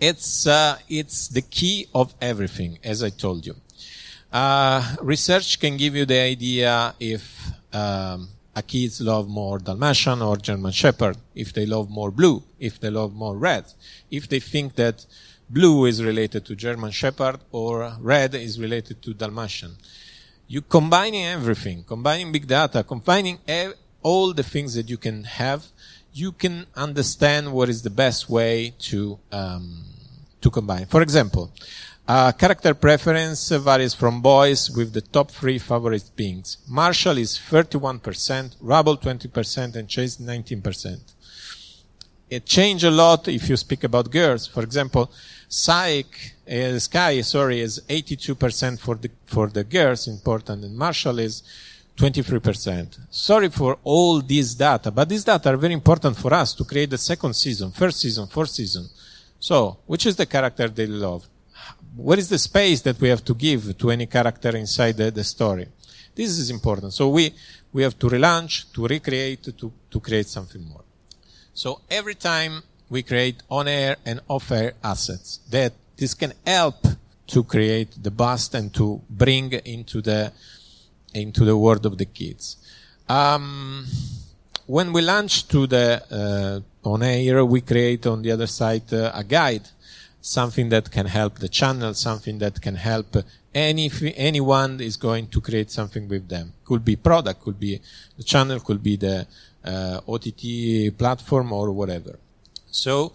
it's 0.00 0.46
uh, 0.46 0.78
it's 0.88 1.28
the 1.28 1.42
key 1.42 1.86
of 1.94 2.14
everything, 2.20 2.78
as 2.82 3.02
I 3.02 3.10
told 3.10 3.46
you. 3.46 3.54
Uh, 4.32 4.96
research 5.02 5.60
can 5.60 5.76
give 5.76 5.94
you 5.94 6.06
the 6.06 6.18
idea 6.18 6.94
if 6.98 7.52
um, 7.72 8.28
a 8.56 8.62
kids 8.62 9.00
love 9.00 9.28
more 9.28 9.58
Dalmatian 9.58 10.22
or 10.22 10.36
German 10.36 10.72
Shepherd, 10.72 11.16
if 11.34 11.52
they 11.52 11.66
love 11.66 11.90
more 11.90 12.10
blue, 12.10 12.42
if 12.58 12.80
they 12.80 12.90
love 12.90 13.14
more 13.14 13.36
red, 13.36 13.64
if 14.10 14.28
they 14.28 14.40
think 14.40 14.74
that 14.76 15.06
blue 15.52 15.84
is 15.84 16.02
related 16.02 16.44
to 16.46 16.56
German 16.56 16.90
Shepherd 16.90 17.40
or 17.50 17.96
red 18.00 18.34
is 18.34 18.58
related 18.58 19.02
to 19.02 19.12
Dalmatian. 19.12 19.76
You 20.48 20.62
combining 20.62 21.24
everything, 21.24 21.84
combining 21.84 22.32
big 22.32 22.46
data, 22.46 22.82
combining 22.82 23.38
ev- 23.46 23.74
all 24.02 24.32
the 24.32 24.42
things 24.42 24.74
that 24.74 24.88
you 24.88 24.96
can 24.96 25.24
have, 25.24 25.66
you 26.12 26.32
can 26.32 26.66
understand 26.74 27.52
what 27.52 27.68
is 27.68 27.82
the 27.82 27.90
best 27.90 28.28
way 28.28 28.74
to 28.90 29.18
um, 29.30 29.84
to 30.40 30.50
combine. 30.50 30.86
For 30.86 31.02
example, 31.02 31.52
uh, 32.06 32.32
character 32.32 32.74
preference 32.74 33.48
varies 33.50 33.94
from 33.94 34.20
boys 34.20 34.70
with 34.70 34.92
the 34.92 35.00
top 35.00 35.30
three 35.30 35.58
favorite 35.58 36.10
beings. 36.16 36.58
Marshall 36.68 37.16
is 37.18 37.38
31%, 37.38 38.56
Rubble 38.60 38.98
20%, 38.98 39.76
and 39.76 39.88
Chase 39.88 40.16
19%. 40.16 40.98
It 42.28 42.44
changes 42.44 42.88
a 42.88 42.90
lot 42.90 43.28
if 43.28 43.48
you 43.48 43.56
speak 43.56 43.84
about 43.84 44.10
girls. 44.10 44.46
For 44.48 44.62
example, 44.62 45.12
Psych, 45.54 46.32
uh, 46.50 46.78
Sky, 46.78 47.20
sorry, 47.20 47.60
is 47.60 47.82
82% 47.86 48.80
for 48.80 48.94
the, 48.94 49.10
for 49.26 49.48
the 49.48 49.62
girls 49.62 50.08
important 50.08 50.64
and 50.64 50.74
Marshall 50.74 51.18
is 51.18 51.42
23%. 51.94 52.98
Sorry 53.10 53.50
for 53.50 53.76
all 53.84 54.22
these 54.22 54.54
data, 54.54 54.90
but 54.90 55.06
these 55.10 55.24
data 55.24 55.50
are 55.50 55.58
very 55.58 55.74
important 55.74 56.16
for 56.16 56.32
us 56.32 56.54
to 56.54 56.64
create 56.64 56.88
the 56.88 56.96
second 56.96 57.34
season, 57.34 57.70
first 57.70 58.00
season, 58.00 58.26
fourth 58.28 58.48
season. 58.48 58.88
So, 59.38 59.76
which 59.84 60.06
is 60.06 60.16
the 60.16 60.24
character 60.24 60.68
they 60.68 60.86
love? 60.86 61.28
What 61.96 62.18
is 62.18 62.30
the 62.30 62.38
space 62.38 62.80
that 62.80 62.98
we 62.98 63.10
have 63.10 63.22
to 63.26 63.34
give 63.34 63.76
to 63.76 63.90
any 63.90 64.06
character 64.06 64.56
inside 64.56 64.96
the, 64.96 65.10
the 65.10 65.22
story? 65.22 65.68
This 66.14 66.30
is 66.30 66.48
important. 66.48 66.94
So 66.94 67.10
we, 67.10 67.34
we 67.74 67.82
have 67.82 67.98
to 67.98 68.06
relaunch, 68.06 68.72
to 68.72 68.86
recreate, 68.86 69.42
to, 69.42 69.70
to 69.90 70.00
create 70.00 70.28
something 70.28 70.66
more. 70.66 70.84
So 71.52 71.82
every 71.90 72.14
time 72.14 72.62
we 72.92 73.02
create 73.02 73.42
on-air 73.48 73.96
and 74.04 74.20
off-air 74.28 74.74
assets 74.84 75.40
that 75.50 75.72
this 75.96 76.12
can 76.12 76.32
help 76.46 76.78
to 77.26 77.42
create 77.42 77.90
the 78.06 78.10
bust 78.10 78.54
and 78.54 78.74
to 78.74 79.00
bring 79.08 79.50
into 79.76 80.02
the 80.02 80.30
into 81.14 81.42
the 81.44 81.56
world 81.56 81.84
of 81.86 81.94
the 81.96 82.04
kids. 82.04 82.44
Um, 83.08 83.86
when 84.66 84.92
we 84.92 85.00
launch 85.02 85.48
to 85.48 85.66
the 85.66 85.86
uh, 86.20 86.88
on 86.88 87.02
air, 87.02 87.44
we 87.44 87.60
create 87.62 88.06
on 88.06 88.20
the 88.22 88.30
other 88.30 88.46
side 88.46 88.88
uh, 88.92 89.10
a 89.14 89.24
guide, 89.24 89.66
something 90.20 90.68
that 90.68 90.90
can 90.90 91.06
help 91.06 91.38
the 91.38 91.48
channel, 91.48 91.94
something 91.94 92.38
that 92.44 92.60
can 92.60 92.76
help 92.76 93.16
any 93.54 93.90
anyone 94.16 94.80
is 94.80 94.96
going 94.96 95.26
to 95.28 95.40
create 95.40 95.70
something 95.70 96.08
with 96.08 96.28
them. 96.28 96.52
Could 96.64 96.84
be 96.84 96.96
product, 96.96 97.40
could 97.40 97.58
be 97.58 97.80
the 98.18 98.24
channel, 98.32 98.60
could 98.60 98.82
be 98.82 98.96
the 98.96 99.26
uh, 99.64 100.00
OTT 100.06 100.96
platform 100.98 101.52
or 101.52 101.70
whatever. 101.72 102.18
So 102.72 103.12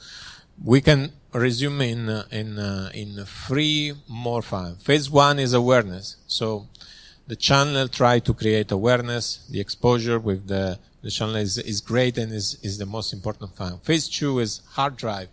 we 0.64 0.80
can 0.82 1.12
resume 1.34 1.82
in 1.82 2.10
in 2.32 2.58
uh, 2.58 2.92
in 2.94 3.26
three 3.26 3.94
more 4.08 4.42
fun. 4.42 4.78
Phase 4.78 5.10
one 5.10 5.40
is 5.40 5.54
awareness. 5.54 6.16
So 6.28 6.68
the 7.28 7.36
channel 7.36 7.88
try 7.90 8.20
to 8.20 8.34
create 8.34 8.72
awareness. 8.72 9.46
The 9.52 9.60
exposure 9.60 10.20
with 10.20 10.48
the 10.48 10.80
the 11.02 11.12
channel 11.12 11.36
is, 11.36 11.58
is 11.58 11.80
great 11.80 12.18
and 12.18 12.34
is, 12.34 12.58
is 12.64 12.78
the 12.78 12.86
most 12.86 13.14
important 13.14 13.56
fun. 13.56 13.80
Phase 13.80 14.08
two 14.08 14.40
is 14.40 14.62
hard 14.72 14.98
drive. 14.98 15.30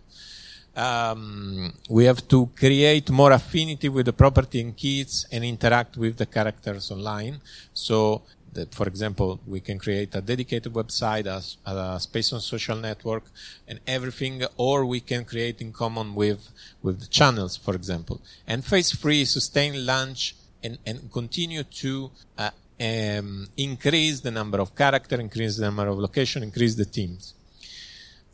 Um, 0.75 1.73
we 1.89 2.05
have 2.05 2.27
to 2.27 2.49
create 2.55 3.09
more 3.09 3.31
affinity 3.31 3.89
with 3.89 4.05
the 4.05 4.13
property 4.13 4.59
and 4.61 4.75
kids 4.75 5.25
and 5.31 5.43
interact 5.43 5.95
with 5.97 6.17
the 6.17 6.25
characters 6.25 6.91
online. 6.91 7.39
So 7.73 8.21
that, 8.55 8.73
for 8.73 8.87
example, 8.87 9.39
we 9.45 9.59
can 9.59 9.77
create 9.77 10.15
a 10.15 10.21
dedicated 10.21 10.73
website, 10.73 11.25
a, 11.25 11.39
a, 11.69 11.99
space 11.99 12.33
on 12.33 12.41
social 12.41 12.77
network, 12.77 13.23
and 13.67 13.79
everything, 13.87 14.43
or 14.57 14.85
we 14.85 14.99
can 14.99 15.23
create 15.23 15.61
in 15.61 15.71
common 15.71 16.15
with 16.15 16.49
with 16.81 16.99
the 16.99 17.07
channels, 17.07 17.55
for 17.55 17.75
example. 17.75 18.19
And 18.47 18.65
phase 18.65 18.91
three, 19.01 19.23
sustain 19.25 19.85
launch 19.85 20.35
and, 20.63 20.77
and 20.85 21.11
continue 21.11 21.63
to 21.63 22.11
uh, 22.37 22.49
um, 22.79 23.47
increase 23.57 24.19
the 24.21 24.31
number 24.31 24.59
of 24.59 24.75
character, 24.75 25.15
increase 25.19 25.57
the 25.57 25.65
number 25.65 25.87
of 25.87 25.97
location, 25.99 26.43
increase 26.43 26.75
the 26.75 26.85
teams. 26.85 27.33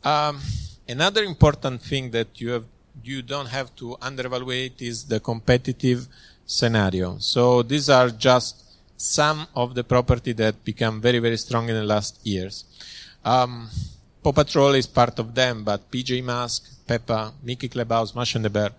Um, 0.02 0.40
another 0.88 1.22
important 1.22 1.82
thing 1.82 2.10
that 2.10 2.40
you 2.40 2.50
have 2.50 2.64
you 3.02 3.22
don't 3.22 3.46
have 3.46 3.74
to 3.76 3.96
underevaluate 4.02 4.80
is 4.80 5.04
the 5.04 5.20
competitive 5.20 6.06
scenario. 6.44 7.18
So 7.18 7.62
these 7.62 7.88
are 7.88 8.10
just 8.10 8.62
some 9.02 9.48
of 9.56 9.74
the 9.74 9.82
property 9.82 10.32
that 10.32 10.64
become 10.64 11.00
very, 11.00 11.18
very 11.18 11.36
strong 11.36 11.68
in 11.68 11.74
the 11.74 11.82
last 11.82 12.24
years. 12.24 12.64
Um, 13.24 13.68
Paw 14.22 14.32
Patrol 14.32 14.74
is 14.74 14.86
part 14.86 15.18
of 15.18 15.34
them, 15.34 15.64
but 15.64 15.90
PJ 15.90 16.22
Mask, 16.22 16.62
Peppa, 16.86 17.32
Mickey 17.42 17.68
Clubhouse, 17.68 18.14
Mash 18.14 18.36
and 18.36 18.44
the 18.44 18.50
Bear 18.50 18.70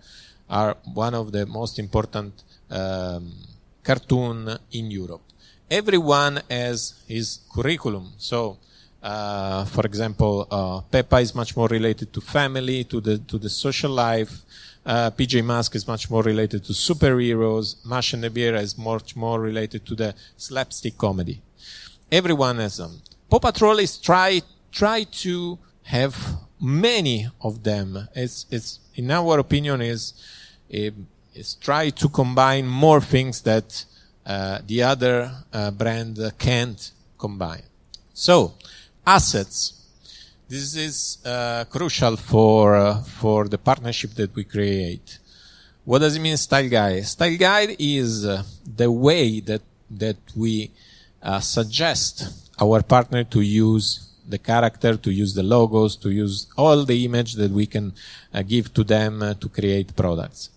are 0.48 0.76
one 0.94 1.14
of 1.14 1.32
the 1.32 1.44
most 1.44 1.78
important 1.78 2.42
um, 2.70 3.34
cartoon 3.82 4.56
in 4.72 4.90
Europe. 4.90 5.20
Everyone 5.70 6.40
has 6.48 6.94
his 7.06 7.40
curriculum. 7.52 8.12
So, 8.16 8.56
uh, 9.04 9.66
for 9.66 9.84
example, 9.84 10.48
uh, 10.50 10.80
Peppa 10.90 11.16
is 11.16 11.34
much 11.34 11.54
more 11.56 11.68
related 11.68 12.10
to 12.14 12.22
family, 12.22 12.84
to 12.84 13.02
the 13.02 13.18
to 13.18 13.36
the 13.38 13.50
social 13.50 13.90
life. 13.90 14.32
Uh, 14.86 15.10
PJ 15.10 15.44
Mask 15.44 15.74
is 15.76 15.86
much 15.86 16.08
more 16.10 16.22
related 16.22 16.64
to 16.64 16.72
superheroes. 16.72 17.84
Mash 17.84 18.14
and 18.14 18.24
the 18.24 18.30
Bear 18.30 18.54
is 18.54 18.78
much 18.78 19.14
more 19.14 19.38
related 19.40 19.84
to 19.84 19.94
the 19.94 20.14
slapstick 20.38 20.96
comedy. 20.96 21.42
Everyone 22.10 22.56
has 22.58 22.78
them. 22.78 23.02
Paw 23.28 23.40
Patrol 23.40 23.78
is 23.78 23.98
try 23.98 24.40
try 24.72 25.04
to 25.24 25.58
have 25.82 26.16
many 26.58 27.28
of 27.42 27.62
them. 27.62 28.08
It's 28.14 28.46
it's 28.50 28.80
in 28.94 29.10
our 29.10 29.38
opinion 29.38 29.82
is 29.82 30.14
is 30.70 31.54
try 31.60 31.90
to 31.90 32.08
combine 32.08 32.66
more 32.66 33.02
things 33.02 33.42
that 33.42 33.84
uh, 34.24 34.60
the 34.66 34.82
other 34.82 35.30
uh, 35.52 35.70
brand 35.72 36.18
can't 36.38 36.90
combine. 37.18 37.64
So, 38.14 38.54
assets. 39.06 39.74
This 40.48 40.76
is 40.76 41.18
uh, 41.24 41.64
crucial 41.70 42.16
for 42.16 42.76
uh, 42.76 43.02
for 43.02 43.48
the 43.48 43.58
partnership 43.58 44.10
that 44.14 44.34
we 44.34 44.44
create. 44.44 45.18
What 45.84 45.98
does 45.98 46.16
it 46.16 46.20
mean, 46.20 46.36
style 46.36 46.68
guide? 46.68 47.04
Style 47.04 47.36
guide 47.36 47.76
is 47.78 48.24
uh, 48.24 48.42
the 48.64 48.90
way 48.90 49.40
that 49.40 49.62
that 49.90 50.16
we 50.36 50.70
uh, 51.22 51.40
suggest 51.40 52.28
our 52.60 52.82
partner 52.82 53.24
to 53.24 53.40
use 53.40 54.10
the 54.26 54.38
character, 54.38 54.96
to 54.96 55.10
use 55.10 55.34
the 55.34 55.42
logos, 55.42 55.96
to 55.96 56.10
use 56.10 56.46
all 56.56 56.84
the 56.84 57.04
image 57.04 57.34
that 57.34 57.50
we 57.50 57.66
can 57.66 57.92
uh, 58.32 58.42
give 58.42 58.72
to 58.74 58.84
them 58.84 59.22
uh, 59.22 59.34
to 59.34 59.48
create 59.48 59.94
products. 59.94 60.50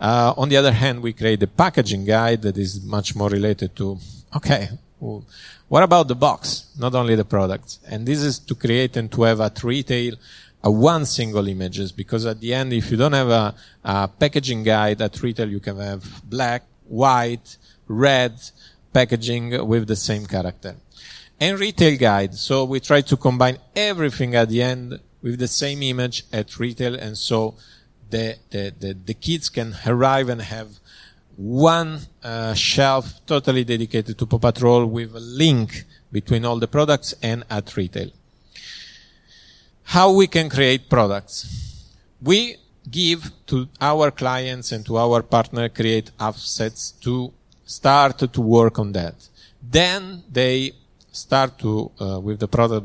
Uh, 0.00 0.32
on 0.36 0.48
the 0.48 0.56
other 0.56 0.72
hand, 0.72 1.02
we 1.02 1.12
create 1.12 1.40
the 1.40 1.46
packaging 1.48 2.04
guide 2.04 2.42
that 2.42 2.56
is 2.56 2.82
much 2.84 3.16
more 3.16 3.28
related 3.28 3.74
to, 3.74 3.98
okay, 4.36 4.68
well, 5.00 5.24
what 5.68 5.82
about 5.82 6.08
the 6.08 6.14
box? 6.14 6.66
Not 6.78 6.94
only 6.94 7.14
the 7.14 7.24
products. 7.24 7.78
And 7.86 8.06
this 8.06 8.22
is 8.22 8.38
to 8.40 8.54
create 8.54 8.96
and 8.96 9.10
to 9.12 9.22
have 9.22 9.40
at 9.40 9.62
retail 9.62 10.14
a 10.62 10.70
one 10.70 11.06
single 11.06 11.46
images 11.46 11.92
because 11.92 12.26
at 12.26 12.40
the 12.40 12.52
end, 12.54 12.72
if 12.72 12.90
you 12.90 12.96
don't 12.96 13.12
have 13.12 13.28
a, 13.28 13.54
a 13.84 14.08
packaging 14.08 14.64
guide 14.64 15.00
at 15.00 15.22
retail, 15.22 15.48
you 15.48 15.60
can 15.60 15.78
have 15.78 16.22
black, 16.28 16.64
white, 16.88 17.56
red 17.86 18.34
packaging 18.92 19.66
with 19.66 19.86
the 19.86 19.96
same 19.96 20.26
character 20.26 20.74
and 21.40 21.58
retail 21.58 21.96
guide. 21.96 22.34
So 22.34 22.64
we 22.64 22.80
try 22.80 23.00
to 23.02 23.16
combine 23.16 23.58
everything 23.74 24.34
at 24.34 24.48
the 24.48 24.62
end 24.62 25.00
with 25.22 25.38
the 25.38 25.48
same 25.48 25.82
image 25.82 26.24
at 26.32 26.58
retail. 26.58 26.94
And 26.94 27.16
so 27.16 27.54
the, 28.10 28.36
the, 28.50 28.74
the, 28.78 28.92
the 28.94 29.14
kids 29.14 29.48
can 29.48 29.76
arrive 29.86 30.28
and 30.28 30.42
have 30.42 30.80
one 31.38 32.00
uh, 32.24 32.52
shelf 32.52 33.24
totally 33.24 33.62
dedicated 33.62 34.18
to 34.18 34.26
Paw 34.26 34.38
Patrol 34.38 34.86
with 34.86 35.14
a 35.14 35.20
link 35.20 35.84
between 36.10 36.44
all 36.44 36.58
the 36.58 36.66
products 36.66 37.14
and 37.22 37.44
at 37.48 37.76
retail. 37.76 38.10
How 39.84 40.10
we 40.10 40.26
can 40.26 40.50
create 40.50 40.90
products? 40.90 41.94
We 42.20 42.56
give 42.90 43.30
to 43.46 43.68
our 43.80 44.10
clients 44.10 44.72
and 44.72 44.84
to 44.86 44.98
our 44.98 45.22
partner 45.22 45.68
create 45.68 46.10
offsets 46.18 46.90
to 47.02 47.32
start 47.64 48.18
to 48.18 48.40
work 48.40 48.78
on 48.80 48.92
that. 48.92 49.14
Then 49.62 50.24
they 50.30 50.72
start 51.12 51.58
to 51.60 51.90
uh, 52.00 52.20
with 52.20 52.40
the 52.40 52.48
product 52.48 52.84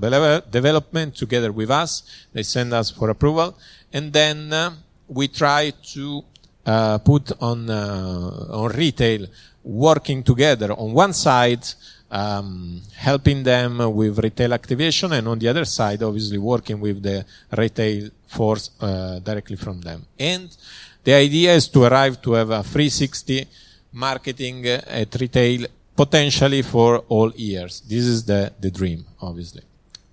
development 0.51 1.15
together 1.15 1.51
with 1.51 1.71
us. 1.71 2.03
They 2.33 2.43
send 2.43 2.71
us 2.73 2.91
for 2.91 3.09
approval, 3.09 3.57
and 3.91 4.13
then 4.13 4.53
uh, 4.53 4.73
we 5.07 5.27
try 5.27 5.73
to 5.93 6.23
uh, 6.65 6.97
put 6.99 7.31
on 7.41 7.69
uh, 7.69 8.47
on 8.51 8.71
retail 8.71 9.27
working 9.63 10.23
together 10.23 10.73
on 10.73 10.93
one 10.93 11.13
side. 11.13 11.65
Um, 12.11 12.79
helping 12.95 13.41
them 13.41 13.79
with 13.95 14.19
retail 14.19 14.53
activation 14.53 15.13
and 15.13 15.27
on 15.27 15.39
the 15.39 15.47
other 15.47 15.65
side 15.65 16.03
obviously 16.03 16.37
working 16.37 16.79
with 16.79 17.01
the 17.01 17.25
retail 17.57 18.07
force 18.27 18.69
uh, 18.81 19.17
directly 19.17 19.55
from 19.55 19.81
them 19.81 20.05
and 20.19 20.55
the 21.03 21.13
idea 21.13 21.55
is 21.55 21.67
to 21.69 21.85
arrive 21.85 22.21
to 22.21 22.33
have 22.33 22.51
a 22.51 22.61
360 22.61 23.47
marketing 23.93 24.65
at 24.67 25.15
retail 25.19 25.65
potentially 25.95 26.61
for 26.61 26.99
all 27.09 27.31
years. 27.35 27.81
This 27.81 28.05
is 28.05 28.25
the, 28.25 28.51
the 28.59 28.71
dream, 28.71 29.05
obviously. 29.21 29.61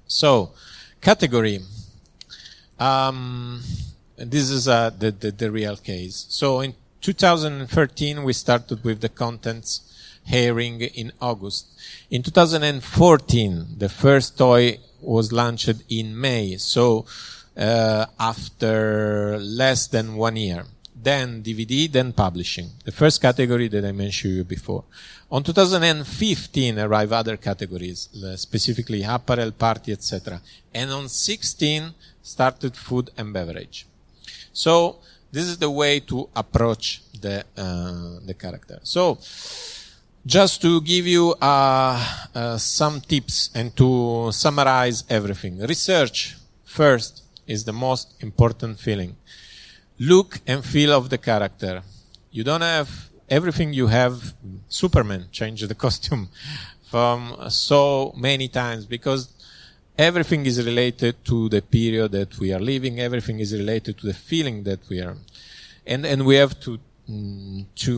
So, 0.06 0.52
category. 1.00 1.60
Um, 2.78 3.62
this 4.26 4.50
is 4.50 4.68
uh, 4.68 4.90
the, 4.90 5.10
the, 5.10 5.30
the 5.30 5.50
real 5.50 5.76
case. 5.76 6.26
So 6.28 6.60
in 6.60 6.74
2013, 7.00 8.22
we 8.22 8.32
started 8.32 8.84
with 8.84 9.00
the 9.00 9.08
contents 9.08 10.20
hearing 10.24 10.80
in 10.80 11.12
August. 11.20 11.66
In 12.10 12.22
2014, 12.22 13.66
the 13.78 13.88
first 13.88 14.36
toy 14.36 14.78
was 15.00 15.32
launched 15.32 15.82
in 15.88 16.18
May. 16.20 16.56
So 16.56 17.06
uh, 17.56 18.06
after 18.18 19.38
less 19.38 19.86
than 19.86 20.16
one 20.16 20.36
year 20.36 20.64
then 21.02 21.42
DVD, 21.42 21.90
then 21.90 22.12
publishing. 22.12 22.70
The 22.84 22.92
first 22.92 23.20
category 23.20 23.68
that 23.68 23.84
I 23.84 23.92
mentioned 23.92 24.34
you 24.34 24.44
before. 24.44 24.84
On 25.30 25.42
2015 25.42 26.78
arrive 26.78 27.12
other 27.12 27.36
categories, 27.36 28.08
uh, 28.14 28.36
specifically 28.36 29.02
apparel, 29.02 29.52
party, 29.52 29.92
etc. 29.92 30.40
And 30.74 30.90
on 30.90 31.08
16 31.08 31.94
started 32.22 32.76
food 32.76 33.10
and 33.16 33.32
beverage. 33.32 33.86
So 34.52 34.98
this 35.32 35.44
is 35.44 35.58
the 35.58 35.70
way 35.70 36.00
to 36.00 36.28
approach 36.34 37.02
the 37.20 37.44
uh, 37.56 38.20
the 38.26 38.34
character. 38.34 38.80
So 38.82 39.18
just 40.26 40.60
to 40.62 40.80
give 40.82 41.06
you 41.06 41.34
uh, 41.40 41.96
uh, 42.34 42.58
some 42.58 43.00
tips 43.00 43.50
and 43.54 43.74
to 43.76 44.30
summarize 44.32 45.04
everything. 45.08 45.58
Research 45.60 46.36
first 46.64 47.22
is 47.46 47.64
the 47.64 47.72
most 47.72 48.14
important 48.20 48.78
feeling 48.78 49.16
look 49.98 50.40
and 50.46 50.64
feel 50.64 50.92
of 50.92 51.10
the 51.10 51.18
character. 51.18 51.82
You 52.30 52.42
don't 52.42 52.62
have 52.62 53.10
everything 53.28 53.72
you 53.72 53.88
have. 53.88 54.34
Superman 54.68 55.26
changed 55.30 55.68
the 55.68 55.74
costume 55.86 56.28
from 56.90 57.36
so 57.50 58.12
many 58.16 58.48
times 58.48 58.86
because 58.86 59.28
everything 60.08 60.46
is 60.46 60.64
related 60.64 61.14
to 61.24 61.48
the 61.48 61.62
period 61.62 62.12
that 62.12 62.38
we 62.38 62.52
are 62.52 62.60
living. 62.72 63.00
Everything 63.00 63.38
is 63.40 63.52
related 63.52 63.98
to 63.98 64.06
the 64.06 64.18
feeling 64.28 64.64
that 64.64 64.80
we 64.88 65.00
are, 65.00 65.16
and 65.86 66.06
and 66.06 66.26
we 66.28 66.36
have 66.36 66.54
to 66.60 66.78
mm, 67.08 67.64
to 67.84 67.92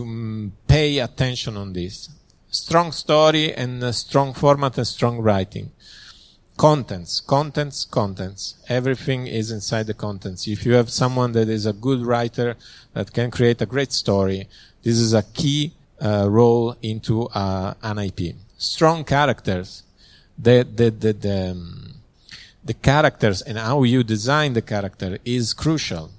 pay 0.67 0.99
attention 0.99 1.57
on 1.57 1.73
this. 1.73 2.09
Strong 2.49 2.91
story 2.91 3.53
and 3.61 3.73
strong 3.95 4.33
format 4.33 4.77
and 4.77 4.87
strong 4.87 5.15
writing 5.19 5.71
contents, 6.57 7.19
contents, 7.19 7.85
contents. 7.85 8.55
Everything 8.69 9.27
is 9.27 9.51
inside 9.51 9.87
the 9.87 9.93
contents. 9.93 10.47
If 10.47 10.65
you 10.65 10.73
have 10.73 10.89
someone 10.89 11.31
that 11.33 11.49
is 11.49 11.65
a 11.65 11.73
good 11.73 12.05
writer 12.05 12.55
that 12.93 13.13
can 13.13 13.31
create 13.31 13.61
a 13.61 13.65
great 13.65 13.91
story, 13.91 14.47
this 14.83 14.97
is 14.97 15.13
a 15.13 15.23
key 15.23 15.73
uh, 16.01 16.27
role 16.29 16.75
into 16.81 17.27
uh, 17.29 17.73
an 17.81 17.99
IP. 17.99 18.35
Strong 18.57 19.05
characters. 19.05 19.83
The, 20.37 20.67
the, 20.69 20.89
the, 20.89 21.13
the, 21.13 21.51
um, 21.51 21.82
the 22.63 22.73
characters 22.73 23.41
and 23.41 23.57
how 23.57 23.83
you 23.83 24.03
design 24.03 24.53
the 24.53 24.61
character 24.61 25.17
is 25.25 25.53
crucial. 25.53 26.11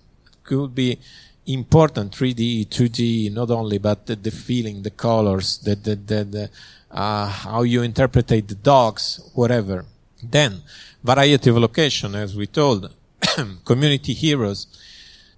Could 0.42 0.74
be 0.74 0.98
important 1.46 2.12
3D, 2.12 2.66
2D, 2.68 3.32
not 3.32 3.50
only, 3.50 3.78
but 3.78 4.06
the, 4.06 4.16
the 4.16 4.30
feeling, 4.30 4.82
the 4.82 4.90
colors, 4.90 5.58
the, 5.58 5.74
the, 5.74 5.96
the, 5.96 6.24
the 6.24 6.50
uh, 6.90 7.26
how 7.26 7.62
you 7.62 7.82
interpret 7.82 8.28
the 8.28 8.40
dogs, 8.40 9.20
whatever 9.34 9.84
then, 10.30 10.62
variety 11.02 11.50
of 11.50 11.56
location, 11.56 12.14
as 12.14 12.36
we 12.36 12.46
told, 12.46 12.94
community 13.64 14.14
heroes. 14.14 14.66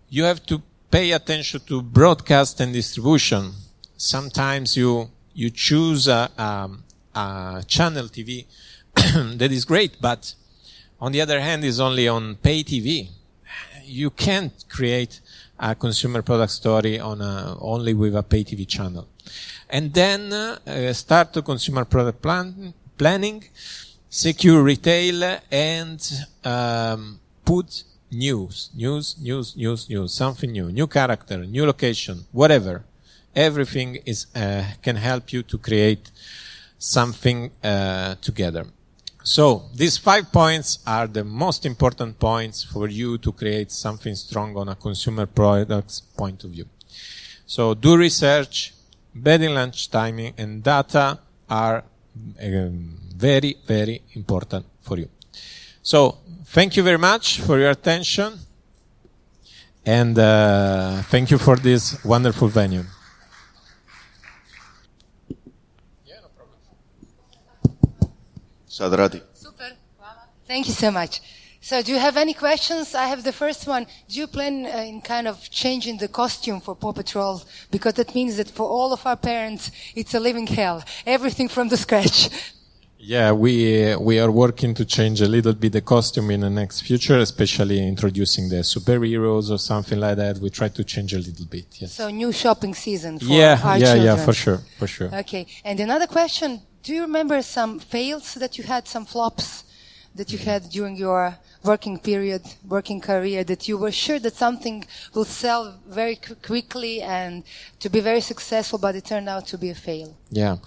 You 0.08 0.24
have 0.24 0.44
to 0.46 0.62
pay 0.90 1.12
attention 1.12 1.60
to 1.66 1.82
broadcast 1.82 2.60
and 2.60 2.72
distribution. 2.72 3.52
Sometimes 3.96 4.76
you, 4.76 5.10
you 5.34 5.50
choose 5.50 6.08
a, 6.08 6.30
a, 6.38 6.70
a 7.18 7.64
channel 7.66 8.04
TV 8.04 8.46
that 8.94 9.50
is 9.50 9.64
great, 9.64 10.00
but 10.00 10.34
on 11.00 11.12
the 11.12 11.20
other 11.20 11.40
hand 11.40 11.64
is 11.64 11.80
only 11.80 12.08
on 12.08 12.36
pay 12.36 12.62
TV. 12.62 13.08
You 13.84 14.10
can't 14.10 14.52
create 14.68 15.20
a 15.58 15.74
consumer 15.74 16.22
product 16.22 16.52
story 16.52 16.98
on 16.98 17.20
a, 17.20 17.56
only 17.60 17.94
with 17.94 18.16
a 18.16 18.22
pay 18.22 18.44
TV 18.44 18.66
channel. 18.66 19.06
And 19.68 19.92
then 19.92 20.32
uh, 20.32 20.92
start 20.92 21.32
the 21.32 21.42
consumer 21.42 21.84
product 21.84 22.22
plan, 22.22 22.74
planning 22.96 23.44
secure 24.08 24.62
retail 24.62 25.40
and 25.50 26.00
um, 26.44 27.20
put 27.44 27.84
news, 28.10 28.70
news, 28.74 29.16
news, 29.20 29.56
news, 29.56 29.88
news, 29.88 30.14
something 30.14 30.50
new, 30.50 30.70
new 30.70 30.86
character, 30.86 31.44
new 31.44 31.66
location, 31.66 32.24
whatever. 32.32 32.84
Everything 33.34 33.96
is 34.06 34.26
uh, 34.34 34.64
can 34.82 34.96
help 34.96 35.32
you 35.32 35.42
to 35.42 35.58
create 35.58 36.10
something 36.78 37.50
uh, 37.62 38.14
together. 38.22 38.66
So 39.26 39.64
these 39.74 39.98
five 39.98 40.30
points 40.30 40.78
are 40.86 41.08
the 41.08 41.24
most 41.24 41.66
important 41.66 42.16
points 42.20 42.62
for 42.62 42.86
you 42.86 43.18
to 43.18 43.32
create 43.32 43.72
something 43.72 44.14
strong 44.14 44.56
on 44.56 44.68
a 44.68 44.76
consumer 44.76 45.26
products 45.26 45.98
point 45.98 46.44
of 46.44 46.50
view. 46.50 46.66
So 47.44 47.74
do 47.74 47.96
research, 47.96 48.72
bedding 49.12 49.52
lunch 49.52 49.90
timing, 49.90 50.32
and 50.38 50.62
data 50.62 51.18
are 51.50 51.82
um, 52.40 52.98
very, 53.16 53.56
very 53.66 54.00
important 54.14 54.64
for 54.80 54.96
you. 54.96 55.08
So, 55.82 56.18
thank 56.44 56.76
you 56.76 56.84
very 56.84 56.98
much 56.98 57.40
for 57.40 57.58
your 57.58 57.70
attention. 57.70 58.38
And 59.84 60.16
uh, 60.16 61.02
thank 61.02 61.32
you 61.32 61.38
for 61.38 61.56
this 61.56 62.04
wonderful 62.04 62.46
venue. 62.46 62.84
Sadrati. 68.78 69.22
Super. 69.32 69.72
Thank 70.46 70.68
you 70.68 70.74
so 70.74 70.90
much. 70.90 71.20
So, 71.60 71.82
do 71.82 71.90
you 71.92 71.98
have 71.98 72.16
any 72.16 72.34
questions? 72.34 72.94
I 72.94 73.06
have 73.06 73.24
the 73.24 73.32
first 73.32 73.66
one. 73.66 73.86
Do 74.08 74.20
you 74.20 74.28
plan 74.28 74.66
uh, 74.66 74.90
in 74.92 75.00
kind 75.00 75.26
of 75.26 75.50
changing 75.50 75.96
the 75.98 76.08
costume 76.08 76.60
for 76.60 76.76
Paw 76.76 76.92
Patrol? 76.92 77.42
Because 77.70 77.94
that 77.94 78.14
means 78.14 78.36
that 78.36 78.48
for 78.50 78.68
all 78.68 78.92
of 78.92 79.04
our 79.04 79.16
parents, 79.16 79.72
it's 79.96 80.14
a 80.14 80.20
living 80.20 80.46
hell. 80.46 80.84
Everything 81.04 81.48
from 81.48 81.68
the 81.68 81.76
scratch. 81.76 82.28
Yeah, 82.98 83.32
we 83.32 83.94
we 83.96 84.18
are 84.18 84.30
working 84.30 84.74
to 84.74 84.84
change 84.84 85.20
a 85.20 85.28
little 85.28 85.52
bit 85.52 85.72
the 85.72 85.80
costume 85.80 86.30
in 86.30 86.40
the 86.40 86.50
next 86.50 86.80
future, 86.82 87.18
especially 87.18 87.78
introducing 87.86 88.48
the 88.48 88.62
superheroes 88.74 89.50
or 89.50 89.58
something 89.58 90.00
like 90.00 90.16
that. 90.16 90.38
We 90.38 90.50
try 90.50 90.68
to 90.68 90.82
change 90.82 91.14
a 91.14 91.18
little 91.18 91.46
bit. 91.46 91.66
Yes. 91.80 91.92
So 91.92 92.10
new 92.10 92.32
shopping 92.32 92.74
season 92.74 93.18
for 93.18 93.26
yeah, 93.26 93.60
our 93.62 93.78
yeah, 93.78 93.94
children. 93.94 94.04
yeah, 94.06 94.24
for 94.24 94.32
sure, 94.32 94.60
for 94.78 94.86
sure. 94.86 95.10
Okay. 95.22 95.46
And 95.64 95.78
another 95.78 96.06
question: 96.06 96.62
Do 96.86 96.94
you 96.94 97.02
remember 97.02 97.42
some 97.42 97.80
fails 97.80 98.34
that 98.34 98.56
you 98.58 98.62
had, 98.62 98.86
some 98.86 99.06
flops 99.06 99.64
that 100.14 100.30
you 100.30 100.38
had 100.38 100.70
during 100.70 100.94
your 100.94 101.36
working 101.64 101.98
period, 101.98 102.42
working 102.64 103.00
career, 103.00 103.42
that 103.42 103.66
you 103.66 103.76
were 103.76 103.90
sure 103.90 104.20
that 104.20 104.36
something 104.36 104.84
will 105.12 105.24
sell 105.24 105.80
very 105.88 106.16
quickly 106.44 107.02
and 107.02 107.42
to 107.80 107.88
be 107.88 107.98
very 107.98 108.20
successful, 108.20 108.78
but 108.78 108.94
it 108.94 109.04
turned 109.04 109.28
out 109.28 109.48
to 109.48 109.58
be 109.58 109.70
a 109.70 109.74
fail? 109.74 110.16
Yeah. 110.30 110.58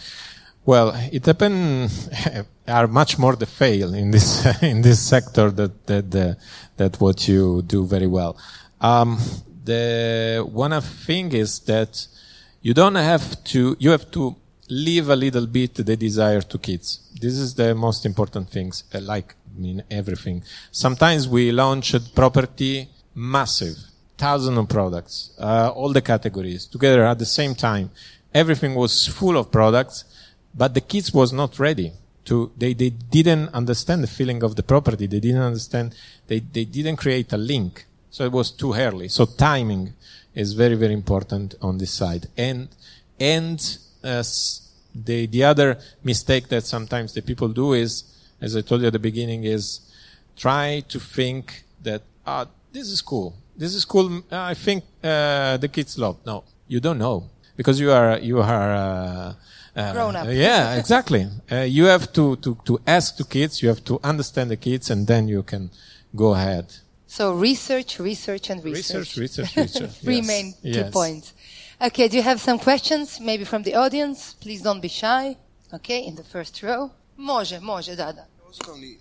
Well, 0.66 0.94
it 1.10 1.26
happened 1.26 1.90
are 2.68 2.88
much 2.88 3.18
more 3.18 3.38
the 3.38 3.46
fail 3.46 3.94
in 3.94 4.12
this 4.12 4.46
in 4.62 4.82
this 4.82 5.00
sector 5.00 5.50
that 5.52 5.88
that 5.88 6.38
that 6.76 7.00
what 7.00 7.30
you 7.30 7.62
do 7.62 7.86
very 7.86 8.08
well. 8.08 8.36
Um, 8.82 9.20
the 9.64 10.46
one 10.52 10.82
thing 10.82 11.32
is 11.32 11.60
that 11.60 12.08
you 12.62 12.74
don't 12.74 12.96
have 12.96 13.42
to 13.46 13.78
you 13.80 13.92
have 13.92 14.12
to 14.12 14.36
leave 14.70 15.10
a 15.10 15.16
little 15.16 15.48
bit 15.48 15.74
the 15.76 15.98
desire 15.98 16.42
to 16.42 16.58
kids. 16.58 17.00
This 17.20 17.34
is 17.34 17.56
the 17.56 17.74
most 17.76 18.06
important 18.06 18.50
things. 18.50 18.84
uh, 18.94 19.02
Like 19.02 19.36
I 19.56 19.60
mean 19.60 19.84
everything. 19.90 20.44
Sometimes 20.72 21.28
we 21.28 21.52
launched 21.52 22.16
property 22.16 22.90
massive, 23.16 23.78
thousand 24.18 24.58
of 24.58 24.70
products, 24.70 25.32
uh, 25.40 25.72
all 25.76 25.92
the 25.92 26.02
categories 26.02 26.66
together 26.66 27.04
at 27.06 27.20
the 27.20 27.26
same 27.26 27.56
time. 27.56 27.90
Everything 28.34 28.76
was 28.76 29.08
full 29.08 29.38
of 29.38 29.52
products, 29.52 30.06
but 30.54 30.74
the 30.74 30.82
kids 30.82 31.14
was 31.14 31.34
not 31.34 31.58
ready 31.60 31.92
to. 32.26 32.52
They 32.58 32.74
they 32.74 32.92
didn't 32.92 33.50
understand 33.54 34.04
the 34.04 34.08
feeling 34.08 34.44
of 34.44 34.56
the 34.56 34.64
property. 34.64 35.08
They 35.08 35.20
didn't 35.20 35.42
understand. 35.42 35.96
They 36.28 36.40
they 36.40 36.66
didn't 36.66 36.98
create 36.98 37.34
a 37.34 37.38
link. 37.38 37.86
So 38.12 38.24
it 38.26 38.32
was 38.32 38.52
too 38.52 38.74
early. 38.74 39.08
So 39.08 39.26
timing 39.26 39.94
is 40.36 40.54
very 40.54 40.76
very 40.76 40.94
important 40.94 41.56
on 41.62 41.80
this 41.80 41.92
side. 41.92 42.28
And 42.38 42.70
and 43.20 43.60
uh, 44.04 44.20
s- 44.20 44.62
the 44.96 45.28
the 45.28 45.44
other 45.44 45.78
mistake 46.04 46.48
that 46.50 46.66
sometimes 46.66 47.14
the 47.14 47.22
people 47.22 47.50
do 47.50 47.74
is, 47.74 48.04
as 48.42 48.56
I 48.56 48.62
told 48.62 48.82
you 48.82 48.88
at 48.88 48.94
the 48.94 49.00
beginning, 49.00 49.44
is 49.44 49.82
try 50.36 50.84
to 50.90 51.00
think 51.00 51.64
that 51.84 52.02
ah 52.26 52.46
this 52.72 52.88
is 52.90 53.02
cool. 53.02 53.36
This 53.58 53.74
is 53.76 53.86
cool. 53.86 54.24
I 54.32 54.54
think 54.54 54.84
uh, 55.04 55.58
the 55.58 55.68
kids 55.68 55.98
love. 55.98 56.18
No, 56.26 56.44
you 56.68 56.80
don't 56.80 56.98
know 56.98 57.30
because 57.58 57.80
you 57.80 57.92
are 57.92 58.18
you 58.20 58.40
are. 58.42 58.72
Uh, 58.76 59.34
uh, 59.76 59.94
Grown 59.94 60.16
up. 60.16 60.28
Yeah, 60.30 60.76
exactly. 60.76 61.28
Uh, 61.50 61.58
you 61.62 61.86
have 61.86 62.12
to, 62.14 62.36
to, 62.38 62.58
to 62.66 62.80
ask 62.88 63.16
the 63.18 63.24
kids, 63.24 63.62
you 63.62 63.70
have 63.70 63.82
to 63.86 64.00
understand 64.04 64.50
the 64.50 64.58
kids, 64.58 64.90
and 64.90 65.06
then 65.08 65.28
you 65.28 65.44
can 65.44 65.70
go 66.16 66.34
ahead. 66.34 66.66
So 67.08 67.34
research, 67.34 68.00
research, 68.00 68.50
and 68.50 68.62
research. 68.64 69.16
Research, 69.16 69.18
research, 69.18 69.56
research. 69.56 69.92
Three 70.02 70.16
Yes. 70.22 70.28
main 70.28 70.54
two 70.54 70.70
Yes. 70.70 70.92
points. 70.92 71.34
Okay, 71.82 72.10
do 72.10 72.18
you 72.18 72.24
have 72.24 72.42
some 72.42 72.60
questions, 72.60 73.22
maybe 73.22 73.46
from 73.46 73.64
the 73.64 73.74
audience? 73.74 74.34
Please 74.34 74.62
don't 74.62 74.82
be 74.82 74.90
shy. 74.90 75.38
Okay, 75.74 76.04
in 76.06 76.16
the 76.16 76.24
first 76.24 76.62
row. 76.62 76.90
Može, 77.18 77.60
može, 77.60 77.96
da, 77.96 78.12
da. 78.12 78.26
Osnovni, 78.50 78.92
e, 78.92 78.98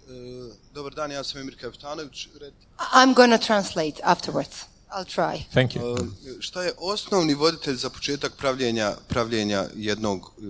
dobar 0.74 0.94
dan, 0.94 1.10
ja 1.10 1.24
sam 1.24 1.40
Emir 1.40 1.56
Kapitanović. 1.60 2.28
Red, 2.40 2.52
I'm 2.94 3.14
gonna 3.14 3.38
translate 3.38 4.00
afterwards. 4.04 4.66
I'll 4.90 5.04
try. 5.04 5.44
Thank 5.52 5.74
you. 5.74 5.98
e, 5.98 6.40
šta 6.40 6.62
je 6.62 6.72
osnovni 6.78 7.34
voditelj 7.34 7.74
za 7.74 7.90
početak 7.90 8.32
pravljenja, 8.36 8.96
pravljenja 9.08 9.64
jednog, 9.74 10.32
e, 10.38 10.42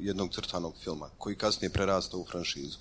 jednog 0.00 0.34
crtanog 0.34 0.74
filma, 0.84 1.08
koji 1.18 1.36
kasnije 1.36 1.70
prerasta 1.70 2.16
u 2.16 2.26
franšizu? 2.30 2.78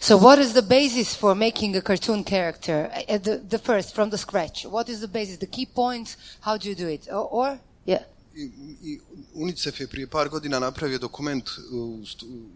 So 0.00 0.18
what 0.18 0.38
is 0.38 0.52
the 0.52 0.62
basis 0.62 1.16
for 1.16 1.36
making 1.36 1.76
a 1.76 1.80
cartoon 1.80 2.24
character? 2.24 2.90
Uh, 3.08 3.18
the, 3.18 3.38
the 3.48 3.58
first, 3.58 3.94
from 3.94 4.10
the 4.10 4.18
scratch. 4.18 4.64
What 4.64 4.88
is 4.88 4.98
the 4.98 5.08
basis? 5.08 5.38
The 5.38 5.46
key 5.46 5.66
points? 5.74 6.16
How 6.40 6.58
do 6.58 6.68
you 6.68 6.74
do 6.74 6.88
it? 6.88 7.08
Or, 7.08 7.28
or 7.30 7.58
yeah. 7.84 8.02
I, 8.34 9.00
UNICEF 9.34 9.80
je 9.80 9.86
prije 9.86 10.06
par 10.06 10.28
godina 10.28 10.58
napravio 10.58 10.98
dokument 10.98 11.50
u 11.72 12.02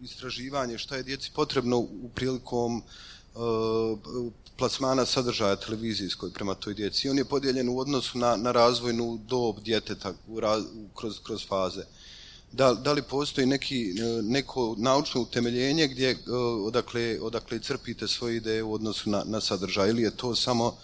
istraživanje 0.02 0.78
šta 0.78 0.96
je 0.96 1.02
djeci 1.02 1.30
potrebno 1.34 1.78
u 1.78 2.10
prilikom 2.14 2.82
e, 2.82 3.38
plasmana 4.56 5.06
sadržaja 5.06 5.56
televizijskoj 5.56 6.30
prema 6.30 6.54
toj 6.54 6.74
djeci. 6.74 7.08
On 7.08 7.18
je 7.18 7.24
podijeljen 7.24 7.68
u 7.68 7.78
odnosu 7.78 8.18
na, 8.18 8.36
na 8.36 8.52
razvojnu 8.52 9.20
dob 9.26 9.60
djeteta 9.60 10.14
kroz, 10.94 11.18
kroz 11.22 11.46
faze. 11.48 11.84
Da, 12.52 12.74
da 12.74 12.92
li 12.92 13.02
postoji 13.02 13.46
neki, 13.46 13.90
e, 13.90 14.22
neko 14.22 14.74
naučno 14.78 15.20
utemeljenje 15.20 15.88
gdje 15.88 16.10
e, 16.10 16.16
odakle, 16.66 17.18
odakle 17.20 17.58
crpite 17.58 18.08
svoje 18.08 18.36
ideje 18.36 18.62
u 18.62 18.72
odnosu 18.72 19.10
na, 19.10 19.24
na 19.26 19.40
sadržaj 19.40 19.90
ili 19.90 20.02
je 20.02 20.16
to 20.16 20.34
samo 20.34 20.76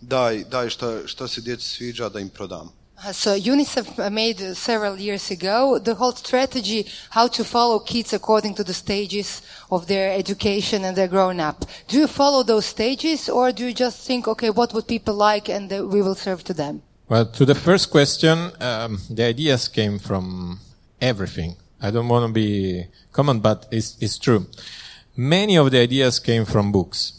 daj, 0.00 0.44
daj 0.44 0.70
šta, 0.70 1.06
šta 1.06 1.28
se 1.28 1.40
djeci 1.40 1.68
sviđa 1.68 2.08
da 2.08 2.20
im 2.20 2.28
prodam? 2.28 2.77
Uh, 3.04 3.12
So 3.12 3.36
UNICEF 3.36 4.10
made 4.10 4.56
several 4.56 4.98
years 4.98 5.30
ago 5.30 5.78
the 5.78 5.94
whole 5.94 6.12
strategy 6.12 6.84
how 7.10 7.28
to 7.28 7.44
follow 7.44 7.78
kids 7.78 8.12
according 8.12 8.54
to 8.54 8.64
the 8.64 8.74
stages 8.74 9.40
of 9.70 9.86
their 9.86 10.12
education 10.12 10.84
and 10.84 10.96
their 10.96 11.06
growing 11.06 11.38
up. 11.38 11.64
Do 11.86 11.98
you 11.98 12.08
follow 12.08 12.42
those 12.42 12.66
stages 12.66 13.28
or 13.28 13.52
do 13.52 13.66
you 13.66 13.74
just 13.74 14.04
think, 14.04 14.26
okay, 14.26 14.50
what 14.50 14.74
would 14.74 14.88
people 14.88 15.14
like 15.14 15.48
and 15.48 15.72
uh, 15.72 15.86
we 15.86 16.02
will 16.02 16.16
serve 16.16 16.42
to 16.44 16.54
them? 16.54 16.82
Well, 17.08 17.26
to 17.26 17.44
the 17.44 17.54
first 17.54 17.90
question, 17.90 18.50
um, 18.60 18.98
the 19.08 19.24
ideas 19.24 19.68
came 19.68 20.00
from 20.00 20.58
everything. 21.00 21.54
I 21.80 21.92
don't 21.92 22.08
want 22.08 22.26
to 22.26 22.32
be 22.32 22.86
common, 23.12 23.38
but 23.38 23.66
it's, 23.70 23.96
it's 24.00 24.18
true. 24.18 24.46
Many 25.16 25.56
of 25.56 25.70
the 25.70 25.78
ideas 25.78 26.18
came 26.18 26.44
from 26.44 26.72
books. 26.72 27.12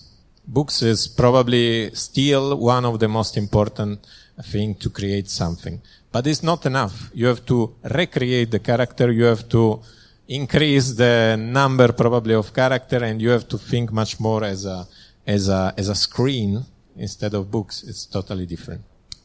Books 0.46 0.82
is 0.82 1.08
probably 1.08 1.92
still 1.96 2.58
one 2.58 2.84
of 2.84 3.00
the 3.00 3.08
most 3.08 3.38
important 3.38 4.06
thing 4.44 4.76
to 4.76 4.90
create 4.90 5.30
something. 5.30 5.82
But 6.12 6.28
it's 6.28 6.44
not 6.44 6.66
enough. 6.66 7.12
You 7.14 7.28
have 7.28 7.46
to 7.46 7.76
recreate 7.84 8.52
the 8.52 8.60
character. 8.60 9.12
You 9.12 9.26
have 9.26 9.48
to 9.50 9.82
increase 10.28 10.94
the 10.94 11.38
number 11.38 11.92
probably 11.92 12.36
of 12.36 12.54
character 12.54 13.04
and 13.04 13.22
you 13.22 13.30
have 13.30 13.48
to 13.50 13.58
think 13.58 13.92
much 13.92 14.20
more 14.20 14.44
as 14.44 14.66
a, 14.66 14.88
as 15.26 15.50
a, 15.50 15.74
as 15.78 15.90
a 15.90 15.96
screen 15.96 16.64
instead 16.98 17.34
of 17.34 17.50
books. 17.50 17.84
It's 17.84 18.06
totally 18.06 18.46
different. 18.46 18.82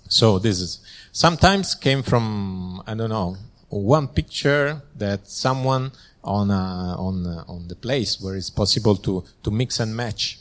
So 0.09 0.38
this 0.38 0.61
is 0.61 0.81
sometimes 1.12 1.74
came 1.74 2.03
from 2.03 2.83
I 2.87 2.94
don't 2.94 3.11
know 3.11 3.37
one 3.68 4.09
picture 4.09 4.81
that 4.96 5.29
someone 5.29 5.90
on 6.22 6.50
on 6.50 7.27
on 7.48 7.68
the 7.68 7.74
place 7.74 8.20
where 8.20 8.37
it's 8.37 8.50
possible 8.50 8.96
to 8.96 9.24
to 9.42 9.50
mix 9.50 9.81
and 9.81 9.96
match 9.96 10.38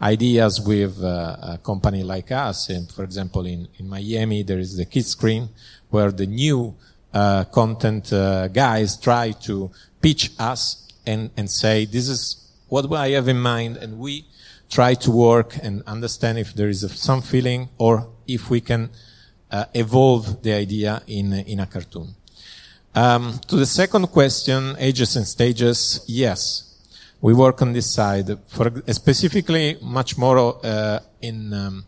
ideas 0.00 0.60
with 0.60 1.02
uh, 1.02 1.36
a 1.42 1.58
company 1.62 2.02
like 2.02 2.30
us. 2.32 2.68
And 2.68 2.90
for 2.90 3.04
example, 3.04 3.46
in 3.46 3.68
in 3.78 3.88
Miami 3.88 4.42
there 4.42 4.58
is 4.58 4.76
the 4.76 4.86
Kidscreen 4.86 5.48
where 5.90 6.10
the 6.10 6.26
new 6.26 6.74
uh, 7.12 7.44
content 7.44 8.12
uh, 8.12 8.48
guys 8.48 8.96
try 8.96 9.32
to 9.32 9.70
pitch 10.00 10.30
us 10.38 10.88
and 11.06 11.30
and 11.36 11.48
say 11.50 11.84
this 11.84 12.08
is 12.08 12.44
what 12.68 12.92
I 12.92 13.10
have 13.10 13.28
in 13.28 13.40
mind, 13.40 13.76
and 13.76 13.98
we 13.98 14.26
try 14.70 14.94
to 14.94 15.10
work 15.10 15.56
and 15.62 15.82
understand 15.86 16.38
if 16.38 16.54
there 16.54 16.68
is 16.68 16.80
some 17.00 17.22
feeling 17.22 17.68
or 17.78 18.08
if 18.26 18.50
we 18.50 18.60
can 18.60 18.90
uh, 19.50 19.66
evolve 19.74 20.42
the 20.42 20.52
idea 20.52 21.02
in 21.06 21.32
in 21.32 21.60
a 21.60 21.66
cartoon. 21.66 22.14
Um, 22.94 23.40
to 23.48 23.56
the 23.56 23.66
second 23.66 24.06
question, 24.08 24.76
ages 24.78 25.16
and 25.16 25.26
stages, 25.26 26.04
yes, 26.06 26.63
we 27.24 27.32
work 27.32 27.62
on 27.62 27.72
this 27.72 27.90
side 27.90 28.38
for 28.48 28.70
specifically 28.92 29.78
much 29.80 30.18
more 30.18 30.60
uh, 30.62 30.98
in 31.22 31.54
um, 31.54 31.86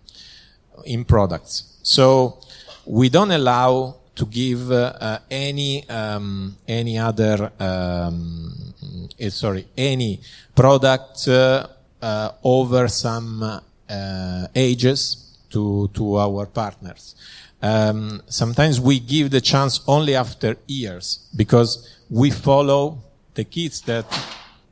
in 0.87 1.05
products. 1.05 1.79
So 1.83 2.39
we 2.87 3.11
don't 3.11 3.31
allow 3.31 3.97
to 4.15 4.25
give 4.25 4.73
uh, 4.73 5.19
any 5.31 5.87
um, 5.91 6.57
any 6.67 6.99
other 6.99 7.53
um, 7.61 8.73
eh, 9.21 9.29
sorry 9.29 9.67
any 9.77 10.21
product 10.55 11.29
uh, 11.29 11.67
uh, 12.01 12.31
over 12.43 12.89
some 12.89 13.43
uh, 13.43 14.47
ages 14.55 15.37
to 15.51 15.91
to 15.93 16.17
our 16.17 16.47
partners. 16.47 17.15
Um, 17.61 18.23
sometimes 18.27 18.81
we 18.81 19.01
give 19.01 19.31
the 19.31 19.43
chance 19.43 19.83
only 19.87 20.15
after 20.15 20.57
years 20.67 21.29
because 21.37 21.71
we 22.09 22.31
follow 22.31 23.03
the 23.35 23.45
kids 23.45 23.83
that 23.83 24.07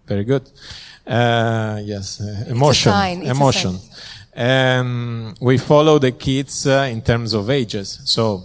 very 0.07 0.25
good. 0.25 0.51
Uh, 1.07 1.81
yes, 1.85 2.21
uh, 2.21 2.45
emotion, 2.49 2.93
sign, 2.93 3.19
it's 3.21 3.29
a 3.29 3.31
emotion. 3.31 3.79
Um, 4.37 5.35
we 5.41 5.59
follow 5.59 5.99
the 5.99 6.13
kids 6.13 6.67
uh, 6.67 6.89
in 6.91 7.03
terms 7.03 7.35
of 7.35 7.51
ages. 7.51 8.01
So 8.05 8.43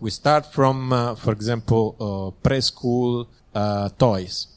we 0.00 0.10
start 0.10 0.52
from, 0.52 0.92
uh, 0.92 1.14
for 1.14 1.32
example, 1.32 1.96
uh, 1.98 2.48
preschool 2.48 3.26
uh, 3.54 3.88
toys. 3.98 4.48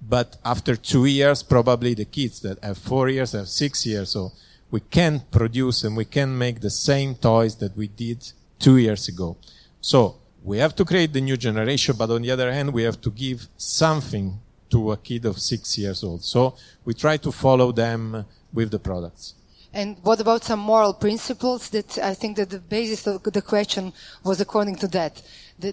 But 0.00 0.36
after 0.44 0.76
two 0.76 1.06
years, 1.06 1.42
probably 1.42 1.94
the 1.94 2.04
kids 2.04 2.40
that 2.40 2.62
have 2.62 2.78
four 2.78 3.08
years, 3.08 3.32
have 3.32 3.48
six 3.48 3.86
years, 3.86 4.10
so 4.10 4.32
we 4.70 4.80
can 4.80 5.20
produce 5.30 5.84
and 5.84 5.96
we 5.96 6.04
can 6.04 6.36
make 6.36 6.60
the 6.60 6.70
same 6.70 7.14
toys 7.14 7.56
that 7.56 7.76
we 7.76 7.88
did 7.88 8.32
two 8.58 8.76
years 8.76 9.08
ago. 9.08 9.36
So 9.80 10.16
we 10.42 10.58
have 10.58 10.76
to 10.76 10.84
create 10.84 11.12
the 11.12 11.20
new 11.20 11.36
generation, 11.36 11.96
but 11.98 12.10
on 12.10 12.22
the 12.22 12.30
other 12.30 12.52
hand, 12.52 12.72
we 12.72 12.82
have 12.82 13.00
to 13.00 13.10
give 13.10 13.48
something 13.56 14.38
to 14.70 14.92
a 14.92 14.96
kid 14.96 15.24
of 15.24 15.38
six 15.38 15.78
years 15.78 16.02
old. 16.02 16.22
So 16.22 16.54
we 16.84 16.94
try 16.94 17.16
to 17.18 17.32
follow 17.32 17.72
them 17.72 18.24
with 18.52 18.70
the 18.70 18.78
products. 18.78 19.34
And 19.72 19.96
what 20.02 20.20
about 20.20 20.42
some 20.42 20.60
moral 20.60 20.94
principles 20.94 21.68
that 21.70 21.98
I 21.98 22.14
think 22.14 22.36
that 22.38 22.48
the 22.48 22.60
basis 22.60 23.06
of 23.06 23.22
the 23.22 23.42
question 23.42 23.92
was 24.24 24.40
according 24.40 24.76
to 24.76 24.88
that. 24.88 25.22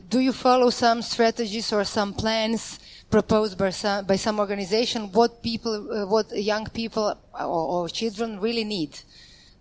Do 0.09 0.19
you 0.19 0.33
follow 0.33 0.69
some 0.71 1.01
strategies 1.01 1.71
or 1.71 1.83
some 1.85 2.13
plans 2.13 2.79
proposed 3.09 3.57
by 3.57 3.69
some, 3.69 4.05
by 4.05 4.17
some 4.17 4.39
organization 4.39 5.11
what 5.11 5.41
people, 5.41 5.75
uh, 5.91 6.05
what 6.05 6.35
young 6.35 6.65
people 6.67 7.17
or, 7.39 7.45
or 7.45 7.89
children 7.89 8.39
really 8.39 8.63
need 8.63 8.99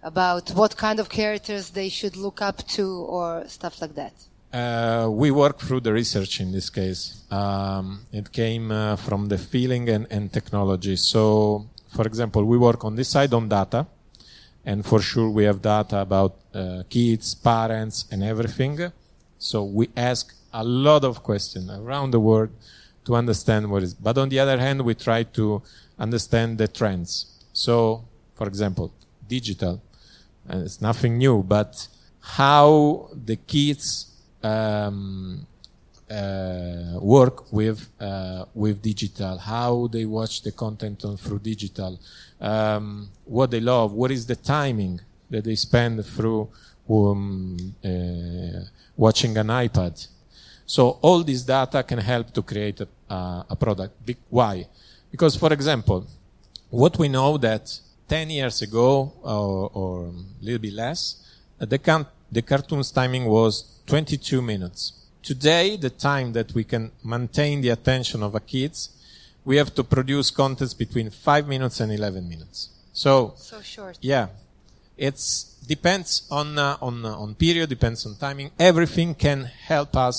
about 0.02 0.50
what 0.50 0.76
kind 0.76 0.98
of 0.98 1.08
characters 1.08 1.70
they 1.70 1.88
should 1.88 2.16
look 2.16 2.42
up 2.42 2.66
to 2.66 2.84
or 3.16 3.44
stuff 3.46 3.80
like 3.80 3.94
that? 3.94 4.14
Uh, 4.52 5.08
we 5.10 5.30
work 5.30 5.58
through 5.58 5.80
the 5.80 5.92
research 5.92 6.38
in 6.40 6.52
this 6.52 6.68
case. 6.68 7.24
Um, 7.30 8.04
it 8.12 8.30
came 8.32 8.70
uh, 8.70 8.96
from 8.96 9.28
the 9.28 9.38
feeling 9.38 9.88
and, 9.88 10.06
and 10.10 10.30
technology. 10.30 10.96
So, 10.96 11.66
for 11.96 12.06
example, 12.06 12.44
we 12.44 12.58
work 12.58 12.84
on 12.84 12.94
this 12.94 13.08
side 13.08 13.32
on 13.32 13.48
data, 13.48 13.86
and 14.66 14.84
for 14.84 15.00
sure 15.00 15.30
we 15.30 15.44
have 15.44 15.62
data 15.62 16.00
about 16.00 16.36
uh, 16.54 16.82
kids, 16.90 17.34
parents, 17.34 18.04
and 18.10 18.22
everything. 18.22 18.92
So 19.38 19.64
we 19.64 19.88
ask 19.96 20.34
a 20.52 20.62
lot 20.62 21.02
of 21.04 21.22
questions 21.22 21.70
around 21.70 22.10
the 22.10 22.20
world 22.20 22.50
to 23.06 23.16
understand 23.16 23.70
what 23.70 23.82
is. 23.82 23.94
But 23.94 24.18
on 24.18 24.28
the 24.28 24.38
other 24.38 24.58
hand, 24.58 24.82
we 24.82 24.94
try 24.94 25.22
to 25.22 25.62
understand 25.98 26.58
the 26.58 26.68
trends. 26.68 27.42
So, 27.54 28.04
for 28.34 28.46
example, 28.46 28.92
digital, 29.26 29.80
and 30.46 30.62
it's 30.62 30.82
nothing 30.82 31.16
new, 31.16 31.42
but 31.42 31.88
how 32.20 33.08
the 33.12 33.36
kids 33.36 34.11
um, 34.42 35.46
uh, 36.10 36.98
work 37.00 37.52
with 37.52 37.88
uh, 38.00 38.44
with 38.54 38.82
digital, 38.82 39.38
how 39.38 39.86
they 39.86 40.04
watch 40.04 40.42
the 40.42 40.52
content 40.52 41.04
on 41.04 41.16
through 41.16 41.38
digital, 41.38 41.98
um, 42.40 43.08
what 43.24 43.50
they 43.50 43.60
love, 43.60 43.92
what 43.92 44.10
is 44.10 44.26
the 44.26 44.36
timing 44.36 45.00
that 45.30 45.44
they 45.44 45.54
spend 45.54 46.04
through 46.04 46.48
um, 46.88 47.56
uh, 47.84 48.60
watching 48.96 49.36
an 49.38 49.48
iPad. 49.48 50.06
So 50.66 50.98
all 51.02 51.22
this 51.22 51.42
data 51.42 51.82
can 51.82 51.98
help 51.98 52.32
to 52.32 52.42
create 52.42 52.80
a, 52.80 52.88
a, 53.48 53.56
product. 53.58 54.10
Why? 54.28 54.66
Because, 55.10 55.36
for 55.36 55.52
example, 55.52 56.06
what 56.70 56.98
we 56.98 57.08
know 57.08 57.36
that 57.38 57.78
10 58.08 58.30
years 58.30 58.62
ago 58.62 59.12
or, 59.22 59.70
or 59.72 60.06
a 60.06 60.44
little 60.44 60.58
bit 60.58 60.72
less, 60.74 61.16
the, 61.58 61.78
the 62.32 62.42
cartoon's 62.42 62.90
timing 62.90 63.26
was 63.26 63.64
22 63.86 64.40
minutes. 64.42 64.92
Today, 65.22 65.76
the 65.76 65.90
time 65.90 66.32
that 66.32 66.52
we 66.54 66.64
can 66.64 66.90
maintain 67.04 67.60
the 67.60 67.68
attention 67.68 68.22
of 68.22 68.34
a 68.34 68.40
kids, 68.40 68.88
we 69.44 69.56
have 69.56 69.74
to 69.74 69.84
produce 69.84 70.30
contents 70.30 70.74
between 70.74 71.10
5 71.10 71.46
minutes 71.46 71.78
and 71.80 71.92
11 71.92 72.28
minutes. 72.28 72.70
So, 72.92 73.34
So 73.36 73.60
short. 73.60 73.98
yeah, 74.00 74.28
it's 74.96 75.56
depends 75.66 76.26
on 76.30 76.58
uh, 76.58 76.76
on 76.80 77.04
uh, 77.04 77.16
on 77.16 77.34
period, 77.34 77.68
depends 77.68 78.04
on 78.06 78.16
timing. 78.16 78.50
Everything 78.58 79.14
can 79.14 79.44
help 79.44 79.96
us 79.96 80.16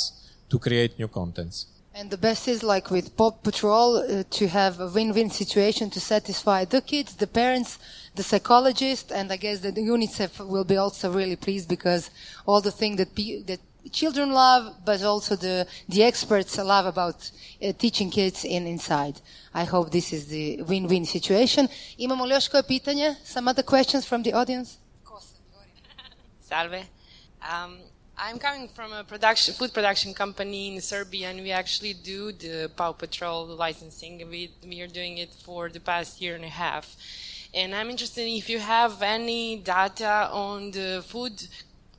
to 0.49 0.57
create 0.59 0.97
new 0.97 1.07
contents. 1.07 1.66
And 1.95 2.09
the 2.09 2.17
best 2.17 2.47
is 2.47 2.63
like 2.63 2.89
with 2.89 3.15
Paw 3.15 3.29
Patrol 3.29 3.97
uh, 3.97 4.23
to 4.31 4.47
have 4.47 4.79
a 4.79 4.87
win-win 4.87 5.29
situation 5.29 5.91
to 5.91 5.99
satisfy 5.99 6.65
the 6.65 6.81
kids, 6.81 7.15
the 7.15 7.27
parents, 7.27 7.77
the 8.15 8.23
psychologist, 8.23 9.11
and 9.11 9.31
I 9.31 9.37
guess 9.37 9.59
that 9.59 9.75
UNICEF 9.75 10.43
will 10.47 10.63
be 10.63 10.77
also 10.77 11.11
really 11.11 11.35
pleased 11.35 11.69
because 11.69 12.09
all 12.47 12.61
the 12.61 12.71
things 12.71 12.97
that 12.97 13.13
pe- 13.13 13.43
that 13.43 13.59
children 13.91 14.31
love, 14.31 14.73
but 14.83 15.03
also 15.03 15.35
the 15.35 15.67
the 15.87 16.03
experts 16.03 16.57
love 16.57 16.87
about 16.87 17.29
uh, 17.61 17.73
teaching 17.77 18.09
kids 18.09 18.43
in 18.43 18.65
inside. 18.65 19.21
I 19.53 19.65
hope 19.65 19.91
this 19.91 20.13
is 20.13 20.25
the 20.25 20.63
win-win 20.63 21.05
situation. 21.05 21.67
Imamo 21.97 22.25
li 22.25 22.33
još 22.33 22.47
koje 22.47 22.63
pitanje? 22.63 23.15
Some 23.23 23.51
other 23.51 23.63
questions 23.63 24.07
from 24.07 24.23
the 24.23 24.33
audience? 24.33 24.71
Salve. 26.49 26.85
Um, 27.41 27.92
I'm 28.18 28.38
coming 28.39 28.68
from 28.68 28.93
a 28.93 29.03
production 29.03 29.53
food 29.55 29.74
production 29.74 30.14
company 30.14 30.76
in 30.76 30.82
Serbia, 30.82 31.30
and 31.30 31.41
we 31.41 31.51
actually 31.51 31.93
do 31.93 32.32
the 32.32 32.70
Paw 32.76 32.91
Patrol 32.93 33.45
licensing. 33.47 34.18
We 34.30 34.51
we 34.66 34.82
are 34.82 34.88
doing 34.88 35.18
it 35.18 35.32
for 35.34 35.68
the 35.70 35.80
past 35.80 36.22
year 36.22 36.36
and 36.36 36.45
a 36.45 36.49
half, 36.64 36.95
and 37.53 37.74
I'm 37.74 37.89
interested 37.89 38.22
if 38.28 38.49
you 38.49 38.59
have 38.59 39.01
any 39.01 39.57
data 39.57 40.30
on 40.32 40.72
the 40.72 41.03
food 41.05 41.47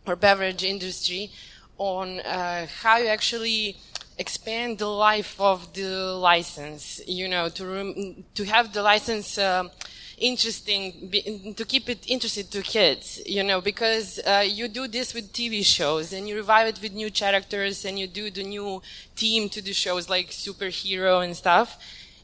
or 0.07 0.15
beverage 0.17 0.62
industry 0.62 1.31
on 1.79 2.21
uh, 2.21 2.67
how 2.83 2.99
you 2.99 3.09
actually 3.09 3.77
expand 4.17 4.79
the 4.79 4.87
life 4.87 5.41
of 5.41 5.73
the 5.75 5.91
license. 6.31 7.01
You 7.07 7.29
know, 7.29 7.49
to 7.51 7.67
rem- 7.67 8.25
to 8.35 8.45
have 8.45 8.73
the 8.73 8.83
license. 8.83 9.37
um 9.39 9.71
interesting 10.19 11.11
to 11.57 11.65
keep 11.65 11.89
it 11.89 12.09
interested 12.09 12.51
to 12.51 12.62
kids 12.62 13.21
you 13.27 13.43
know 13.43 13.61
because 13.61 14.21
uh, 14.27 14.45
you 14.47 14.69
do 14.69 14.87
this 14.87 15.12
with 15.12 15.33
tv 15.33 15.65
shows 15.65 16.12
and 16.12 16.29
you 16.29 16.37
revive 16.37 16.67
it 16.67 16.81
with 16.81 16.93
new 16.93 17.11
characters 17.11 17.85
and 17.85 17.99
you 17.99 18.07
do 18.07 18.31
the 18.31 18.43
new 18.43 18.81
theme 19.17 19.49
to 19.49 19.62
the 19.62 19.73
shows 19.73 20.09
like 20.09 20.31
superhero 20.31 21.25
and 21.25 21.37
stuff. 21.37 21.79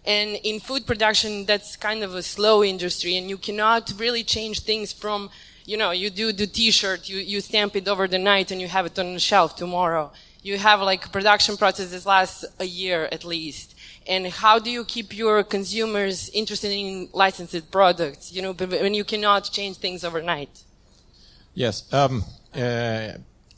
And 0.04 0.36
in 0.42 0.60
food 0.60 0.86
production 0.86 1.44
that's 1.46 1.76
kind 1.76 2.02
of 2.02 2.14
a 2.14 2.22
slow 2.22 2.64
industry 2.64 3.16
and 3.16 3.28
you 3.28 3.36
cannot 3.36 3.92
really 3.98 4.24
change 4.24 4.60
things 4.60 4.92
from 4.92 5.30
you 5.66 5.76
know 5.76 5.90
you 5.90 6.08
do 6.10 6.32
the 6.32 6.46
t-shirt 6.46 7.08
you, 7.08 7.18
you 7.18 7.40
stamp 7.40 7.76
it 7.76 7.86
over 7.86 8.08
the 8.08 8.18
night 8.18 8.50
and 8.50 8.60
you 8.60 8.68
have 8.68 8.86
it 8.86 8.98
on 8.98 9.12
the 9.12 9.20
shelf 9.20 9.56
tomorrow. 9.56 10.10
You 10.42 10.56
have 10.56 10.80
like 10.80 11.12
production 11.12 11.56
processes 11.58 12.06
last 12.06 12.46
a 12.58 12.64
year 12.64 13.08
at 13.12 13.24
least 13.24 13.74
and 14.10 14.26
how 14.26 14.58
do 14.58 14.70
you 14.70 14.84
keep 14.84 15.08
your 15.16 15.36
consumers 15.44 16.16
interested 16.40 16.72
in 16.72 17.08
licensed 17.24 17.70
products 17.70 18.32
you 18.34 18.42
know 18.42 18.52
when 18.84 18.94
you 18.94 19.04
cannot 19.04 19.42
change 19.58 19.76
things 19.84 20.04
overnight 20.04 20.54
Yes, 21.54 21.92
um, 21.92 22.24
uh, 22.54 23.12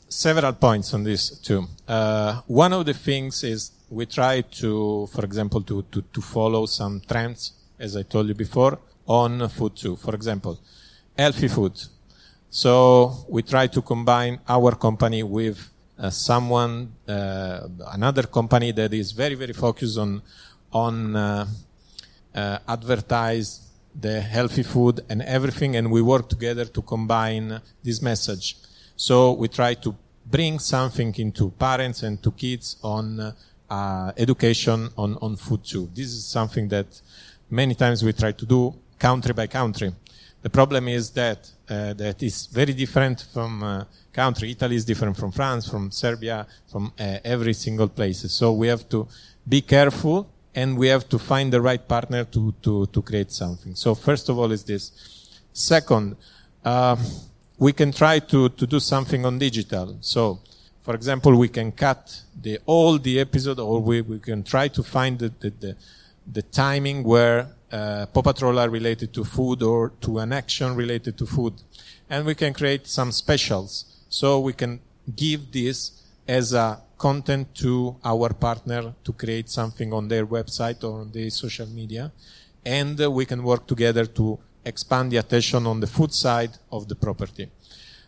several 0.09 0.53
points 0.53 0.93
on 0.93 1.03
this 1.03 1.37
too. 1.39 1.67
Uh, 1.87 2.41
one 2.47 2.73
of 2.73 2.85
the 2.85 2.93
things 2.93 3.43
is 3.43 3.71
we 3.89 4.05
try 4.07 4.41
to, 4.41 5.07
for 5.13 5.23
example, 5.23 5.61
to, 5.61 5.83
to, 5.91 6.01
to 6.01 6.21
follow 6.21 6.65
some 6.65 7.01
trends, 7.07 7.53
as 7.77 7.95
I 7.95 8.03
told 8.03 8.27
you 8.27 8.33
before, 8.33 8.79
on 9.05 9.47
food 9.49 9.75
too. 9.75 9.95
For 9.95 10.15
example, 10.15 10.59
healthy 11.17 11.47
food. 11.47 11.79
So 12.49 13.25
we 13.29 13.43
try 13.43 13.67
to 13.67 13.81
combine 13.81 14.39
our 14.47 14.75
company 14.75 15.21
with 15.21 15.69
someone, 16.09 16.93
uh, 17.07 17.67
another 17.91 18.23
company 18.23 18.71
that 18.71 18.93
is 18.93 19.11
very, 19.11 19.35
very 19.35 19.53
focused 19.53 19.97
on, 19.97 20.21
on 20.71 21.15
uh, 21.15 21.45
uh, 22.35 22.57
advertise 22.67 23.61
the 23.99 24.21
healthy 24.21 24.63
food 24.63 25.01
and 25.09 25.21
everything, 25.21 25.75
and 25.75 25.91
we 25.91 26.01
work 26.01 26.27
together 26.27 26.65
to 26.65 26.81
combine 26.81 27.61
this 27.83 28.01
message. 28.01 28.57
So 28.95 29.33
we 29.33 29.47
try 29.47 29.75
to 29.75 29.95
bring 30.25 30.59
something 30.59 31.13
into 31.17 31.51
parents 31.51 32.03
and 32.03 32.21
to 32.23 32.31
kids 32.31 32.77
on 32.83 33.33
uh, 33.69 34.11
education 34.17 34.89
on, 34.97 35.17
on 35.21 35.35
food 35.35 35.63
too. 35.63 35.89
This 35.93 36.07
is 36.07 36.25
something 36.25 36.67
that 36.69 37.01
many 37.49 37.75
times 37.75 38.03
we 38.03 38.13
try 38.13 38.31
to 38.31 38.45
do 38.45 38.73
country 38.97 39.33
by 39.33 39.47
country. 39.47 39.93
The 40.41 40.49
problem 40.49 40.87
is 40.87 41.11
that 41.11 41.49
uh, 41.69 41.93
that 41.93 42.21
is 42.21 42.47
very 42.47 42.73
different 42.73 43.25
from 43.33 43.63
uh, 43.63 43.85
country. 44.11 44.51
Italy 44.51 44.75
is 44.75 44.85
different 44.85 45.17
from 45.17 45.31
France, 45.31 45.69
from 45.69 45.91
Serbia, 45.91 46.45
from 46.71 46.91
uh, 46.99 47.17
every 47.23 47.53
single 47.53 47.87
place. 47.87 48.31
So 48.31 48.53
we 48.53 48.67
have 48.67 48.87
to 48.89 49.07
be 49.47 49.61
careful 49.61 50.29
and 50.55 50.77
we 50.77 50.87
have 50.87 51.07
to 51.09 51.17
find 51.17 51.51
the 51.51 51.61
right 51.61 51.85
partner 51.87 52.23
to, 52.25 52.53
to, 52.61 52.85
to 52.87 53.01
create 53.01 53.31
something. 53.31 53.75
So 53.75 53.95
first 53.95 54.29
of 54.29 54.37
all 54.37 54.51
is 54.51 54.63
this. 54.63 54.91
Second, 55.51 56.15
uh, 56.63 56.95
we 57.57 57.73
can 57.73 57.91
try 57.91 58.19
to, 58.19 58.49
to 58.49 58.67
do 58.67 58.79
something 58.79 59.25
on 59.25 59.39
digital. 59.39 59.97
So, 60.01 60.39
for 60.81 60.95
example, 60.95 61.37
we 61.37 61.47
can 61.47 61.71
cut 61.71 62.21
the, 62.39 62.59
all 62.65 62.97
the 62.97 63.19
episode 63.19 63.59
or 63.59 63.79
we, 63.79 64.01
we 64.01 64.19
can 64.19 64.43
try 64.43 64.67
to 64.67 64.83
find 64.83 65.17
the, 65.17 65.31
the, 65.39 65.49
the, 65.49 65.75
the 66.31 66.41
timing 66.41 67.03
where 67.03 67.47
uh, 67.73 68.05
Paw 68.05 68.21
Patrol 68.21 68.59
are 68.59 68.69
related 68.69 69.13
to 69.13 69.23
food 69.23 69.63
or 69.63 69.89
to 70.01 70.19
an 70.19 70.31
action 70.31 70.75
related 70.75 71.17
to 71.17 71.25
food. 71.25 71.53
And 72.09 72.25
we 72.25 72.35
can 72.35 72.53
create 72.53 72.85
some 72.87 73.11
specials. 73.11 73.85
So 74.09 74.39
we 74.39 74.53
can 74.53 74.79
give 75.15 75.51
this 75.51 76.03
as 76.27 76.53
a 76.53 76.79
content 76.97 77.55
to 77.55 77.95
our 78.05 78.29
partner 78.33 78.93
to 79.03 79.11
create 79.13 79.49
something 79.49 79.91
on 79.91 80.07
their 80.07 80.25
website 80.25 80.83
or 80.83 81.01
on 81.01 81.11
their 81.11 81.29
social 81.31 81.65
media. 81.65 82.11
And 82.63 83.01
uh, 83.01 83.09
we 83.09 83.25
can 83.25 83.43
work 83.43 83.65
together 83.65 84.05
to 84.05 84.39
expand 84.63 85.11
the 85.11 85.17
attention 85.17 85.65
on 85.65 85.79
the 85.79 85.87
food 85.87 86.13
side 86.13 86.51
of 86.71 86.87
the 86.87 86.95
property. 86.95 87.49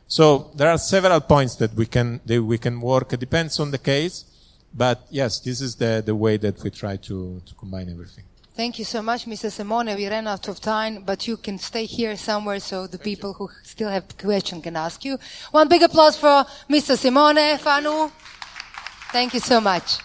So 0.07 0.51
there 0.55 0.70
are 0.70 0.78
several 0.78 1.20
points 1.22 1.55
that 1.55 1.74
we 1.74 1.88
can, 1.88 2.22
that 2.26 2.41
we 2.43 2.59
can 2.59 2.80
work. 2.80 3.13
It 3.13 3.20
depends 3.20 3.59
on 3.59 3.72
the 3.72 3.80
case. 3.80 4.26
But 4.74 5.07
yes, 5.09 5.39
this 5.39 5.59
is 5.59 5.76
the, 5.76 6.03
the 6.05 6.16
way 6.16 6.38
that 6.38 6.61
we 6.63 6.70
try 6.70 6.97
to, 6.97 7.41
to 7.43 7.55
combine 7.55 7.89
everything. 7.89 8.26
Thank 8.55 8.79
you 8.79 8.85
so 8.85 9.01
much, 9.01 9.25
Mr. 9.25 9.51
Simone. 9.51 9.93
We 9.97 10.07
ran 10.07 10.27
out 10.27 10.47
of 10.47 10.61
time, 10.61 11.03
but 11.05 11.27
you 11.27 11.35
can 11.35 11.57
stay 11.59 11.83
here 11.83 12.15
somewhere 12.15 12.61
so 12.61 12.87
the 12.87 12.97
people 12.97 13.33
who 13.33 13.49
still 13.63 13.89
have 13.89 14.17
questions 14.17 14.63
can 14.63 14.77
ask 14.77 15.03
you. 15.03 15.17
One 15.51 15.67
big 15.67 15.83
applause 15.83 16.17
for 16.17 16.45
Mr. 16.69 16.97
Simone 16.97 17.57
Fanu. 17.57 18.09
Thank 19.11 19.33
you 19.33 19.41
so 19.41 19.59
much. 19.59 20.04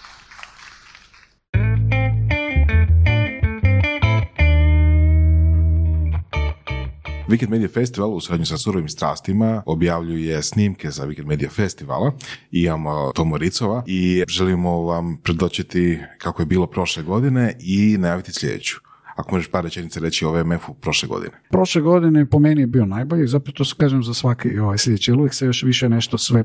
Weekend 7.31 7.51
Media 7.51 7.69
Festival 7.69 8.15
u 8.15 8.21
suradnju 8.21 8.47
sa 8.47 8.59
Surovim 8.59 8.89
strastima 8.89 9.63
objavljuje 9.67 10.43
snimke 10.43 10.91
za 10.91 11.07
Weekend 11.07 11.27
Media 11.27 11.51
Festivala 11.51 12.13
imamo 12.51 13.13
Tomo 13.15 13.39
Ricova 13.39 13.83
i 13.87 14.25
želimo 14.29 14.83
vam 14.83 15.17
predočiti 15.23 15.99
kako 16.19 16.43
je 16.43 16.47
bilo 16.47 16.67
prošle 16.67 17.03
godine 17.03 17.57
i 17.61 17.97
najaviti 17.99 18.33
sljedeću. 18.33 18.77
Ako 19.17 19.35
možeš 19.35 19.51
par 19.51 19.65
rečenica 19.65 20.01
reći 20.01 20.25
o 20.25 20.33
VMF-u 20.33 20.75
prošle 20.75 21.09
godine. 21.09 21.33
Prošle 21.51 21.83
godine 21.83 22.27
po 22.27 22.39
meni 22.39 22.61
je 22.61 22.67
bio 22.67 22.87
najbolji, 22.87 23.27
zapravo 23.27 23.55
to 23.55 23.65
kažem 23.77 24.03
za 24.03 24.15
svaki 24.15 24.59
ovaj 24.59 24.79
sljedeći, 24.79 25.13
uvijek 25.13 25.35
se 25.35 25.47
još 25.47 25.63
više 25.63 25.89
nešto 25.89 26.19
sve 26.19 26.45